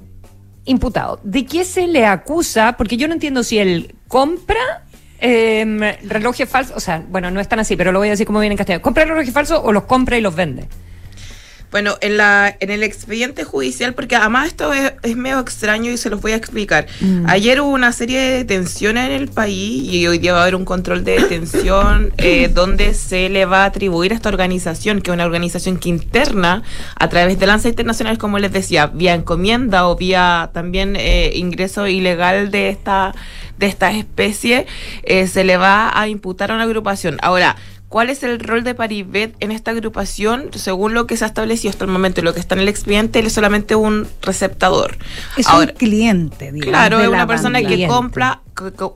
[0.65, 1.19] imputado.
[1.23, 2.75] ¿De qué se le acusa?
[2.77, 4.85] Porque yo no entiendo si él compra
[5.21, 6.75] eh, relojes falsos.
[6.77, 8.57] O sea, bueno, no es tan así, pero lo voy a decir como viene en
[8.57, 8.81] castellano.
[8.81, 10.65] ¿Compra relojes falsos o los compra y los vende?
[11.71, 15.97] Bueno, en la en el expediente judicial, porque además esto es, es medio extraño y
[15.97, 16.87] se los voy a explicar.
[17.27, 20.55] Ayer hubo una serie de detenciones en el país y hoy día va a haber
[20.55, 25.11] un control de detención eh, donde se le va a atribuir a esta organización, que
[25.11, 26.63] es una organización que interna
[26.95, 31.87] a través de lanzas internacionales, como les decía, vía encomienda o vía también eh, ingreso
[31.87, 33.13] ilegal de esta
[33.59, 34.65] de esta especie,
[35.03, 37.17] eh, se le va a imputar a una agrupación.
[37.21, 37.57] Ahora,
[37.89, 40.51] ¿Cuál es el rol de Paribet en esta agrupación?
[40.53, 43.17] Según lo que se ha establecido hasta el momento, lo que está en el expediente,
[43.17, 44.95] él es solamente un receptador.
[45.37, 46.69] Es Ahora, un cliente, digamos.
[46.69, 48.41] Claro, es una persona que compra,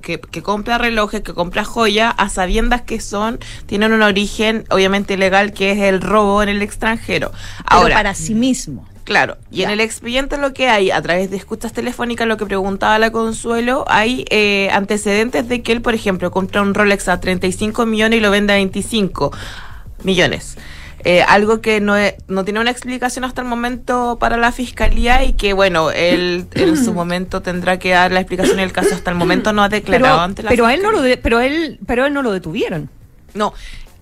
[0.01, 5.53] que, compra relojes, que compra joyas, a sabiendas que son, tienen un origen obviamente legal,
[5.53, 7.31] que es el robo en el extranjero.
[7.31, 8.87] Pero Ahora, para sí mismo.
[9.03, 12.45] Claro, y en el expediente lo que hay, a través de escuchas telefónicas, lo que
[12.45, 17.19] preguntaba la Consuelo, hay eh, antecedentes de que él, por ejemplo, compra un Rolex a
[17.19, 19.31] 35 millones y lo vende a 25
[20.03, 20.57] millones.
[21.05, 25.25] Eh, algo que no, es- no tiene una explicación hasta el momento para la fiscalía
[25.25, 28.95] y que, bueno, él en su momento tendrá que dar la explicación del caso.
[28.95, 31.15] Hasta el momento no ha declarado Pero, ante la pero a él no lo fiscalía.
[31.17, 32.89] de- pero él, pero él no lo detuvieron.
[33.33, 33.53] No,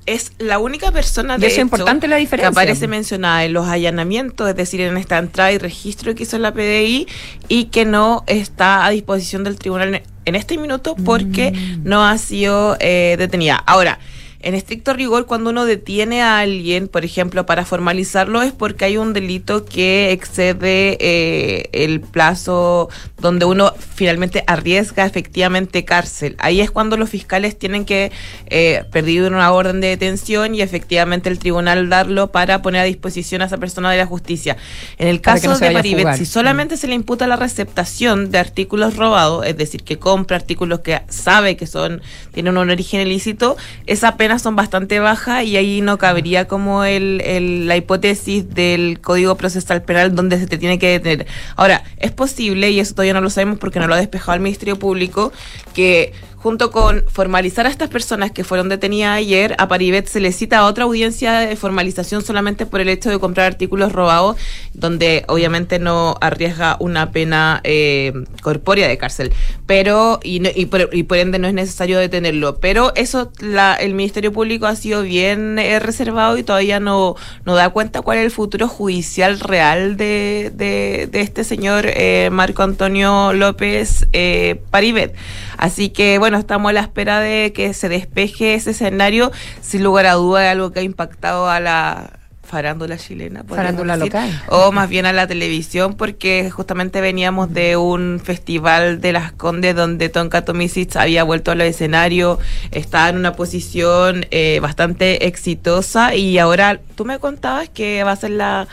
[0.06, 2.50] es la única persona Y de eso es hecho, importante la diferencia.
[2.50, 6.38] que aparece mencionada en los allanamientos, es decir, en esta entrada y registro que hizo
[6.40, 7.08] la PDI
[7.48, 11.82] y que no está a disposición del tribunal en, en este minuto porque Mm.
[11.84, 13.56] no ha sido eh, detenida.
[13.66, 14.00] Ahora,
[14.44, 18.98] en estricto rigor, cuando uno detiene a alguien, por ejemplo, para formalizarlo, es porque hay
[18.98, 22.90] un delito que excede eh, el plazo
[23.20, 26.36] donde uno finalmente arriesga efectivamente cárcel.
[26.40, 28.12] Ahí es cuando los fiscales tienen que
[28.48, 33.42] eh, pedir una orden de detención y efectivamente el tribunal darlo para poner a disposición
[33.42, 34.58] a esa persona de la justicia.
[34.98, 36.18] En el caso no de fugar.
[36.18, 40.80] si solamente se le imputa la receptación de artículos robados, es decir, que compra artículos
[40.80, 42.02] que sabe que son
[42.34, 47.20] tienen un origen ilícito, esas penas son bastante bajas y ahí no cabería como el,
[47.26, 51.28] el- la hipótesis del Código Procesal Penal donde se te tiene que detener.
[51.58, 54.40] Ahora, es posible, y eso todavía no lo sabemos porque no lo ha despejado el
[54.40, 55.34] Ministerio Público,
[55.74, 60.32] que junto con formalizar a estas personas que fueron detenidas ayer, a Paribet se le
[60.32, 64.38] cita otra audiencia de formalización solamente por el hecho de comprar artículos robados,
[64.74, 69.32] donde obviamente no arriesga una pena eh, corpórea de cárcel,
[69.68, 72.60] pero y, no- y, por, y por ende no es necesario detenerlo.
[72.60, 77.16] Pero eso la, el Ministerio Público ha sido bien eh, reservado y todavía no,
[77.46, 82.30] no da cuenta cuál es el futuro judicial real de, de, de este señor eh,
[82.32, 85.14] Marco Antonio López eh, Paribet.
[85.58, 89.32] Así que bueno, estamos a la espera de que se despeje ese escenario.
[89.62, 92.21] Sin lugar a duda, es algo que ha impactado a la
[92.52, 93.44] farándula chilena.
[93.48, 94.44] Farándula decir, local.
[94.50, 99.76] O más bien a la televisión, porque justamente veníamos de un festival de las Condes
[99.76, 102.38] donde Tonka Tomisic había vuelto al escenario,
[102.72, 108.16] estaba en una posición eh, bastante exitosa y ahora tú me contabas que va a
[108.16, 108.68] ser la...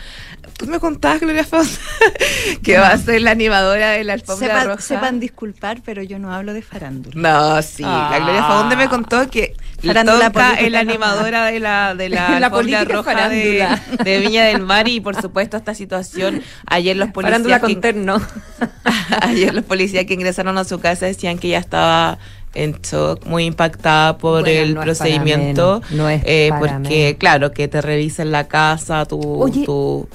[0.56, 1.80] Tú me contabas, Gloria Faust,
[2.64, 4.80] que va a ser la animadora de la alfombra Sepan, roja.
[4.82, 7.14] sepan disculpar, pero yo no hablo de farándula.
[7.14, 7.84] No, sí.
[7.84, 8.48] La Gloria Ah.
[8.48, 9.54] Faunde me contó que
[9.84, 14.60] Farándula Tonka es la animadora de la, de la, La política roja de, Viña del
[14.60, 16.42] Mar y por supuesto esta situación.
[16.66, 18.20] Ayer los policías que- con terno.
[19.22, 22.18] ayer los policías que ingresaron a su casa decían que ella estaba
[22.54, 27.18] en shock, muy impactada por Bueno, el no procedimiento, no es eh, porque menos.
[27.18, 30.08] claro que te revisen la casa, tu, Oye, tu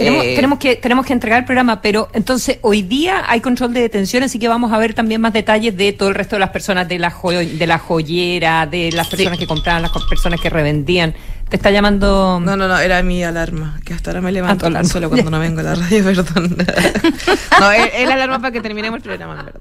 [0.00, 3.72] Tenemos, eh, tenemos, que, tenemos que entregar el programa, pero entonces hoy día hay control
[3.72, 6.40] de detención, así que vamos a ver también más detalles de todo el resto de
[6.40, 10.50] las personas, de la, de la joyera, de las personas que compraban, las personas que
[10.50, 11.14] revendían.
[11.48, 12.40] Te está llamando...
[12.40, 14.88] No, no, no, era mi alarma, que hasta ahora me Ah, levanto alarma.
[14.88, 16.56] solo cuando no vengo a la radio, perdón.
[17.60, 19.60] no, es, es la alarma para que terminemos el programa, en verdad.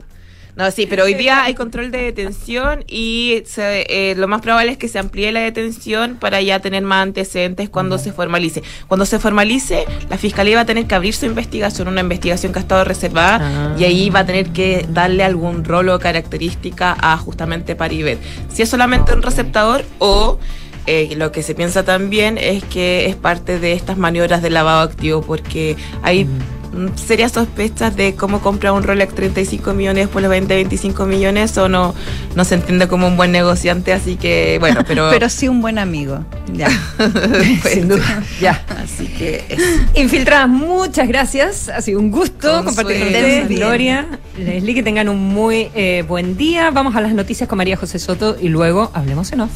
[0.59, 4.73] No, sí, pero hoy día hay control de detención y se- eh, lo más probable
[4.73, 8.61] es que se amplíe la detención para ya tener más antecedentes cuando se formalice.
[8.89, 12.59] Cuando se formalice, la fiscalía va a tener que abrir su investigación, una investigación que
[12.59, 17.15] ha estado reservada, y ahí va a tener que darle algún rol o característica a
[17.15, 18.19] justamente Paribet.
[18.51, 20.39] Si es solamente un receptador o
[20.87, 24.81] eh, lo que se piensa también es que es parte de estas maniobras de lavado
[24.81, 30.29] activo, porque hay mm, serias sospechas de cómo compra un Rolex 35 millones por los
[30.31, 31.93] 20, 25 millones o no,
[32.35, 35.09] no se entiende como un buen negociante, así que bueno, pero...
[35.11, 36.23] Pero sí un buen amigo.
[36.53, 36.69] Ya.
[37.71, 38.23] Sin duda.
[38.41, 38.63] Ya.
[38.81, 39.59] Así que es-
[39.95, 41.69] Infiltradas, muchas gracias.
[41.69, 44.07] Ha sido un gusto compartir con ustedes, Gloria,
[44.37, 46.71] Leslie, que tengan un muy eh, buen día.
[46.71, 49.51] Vamos a las noticias con María José Soto y luego hablemos en off.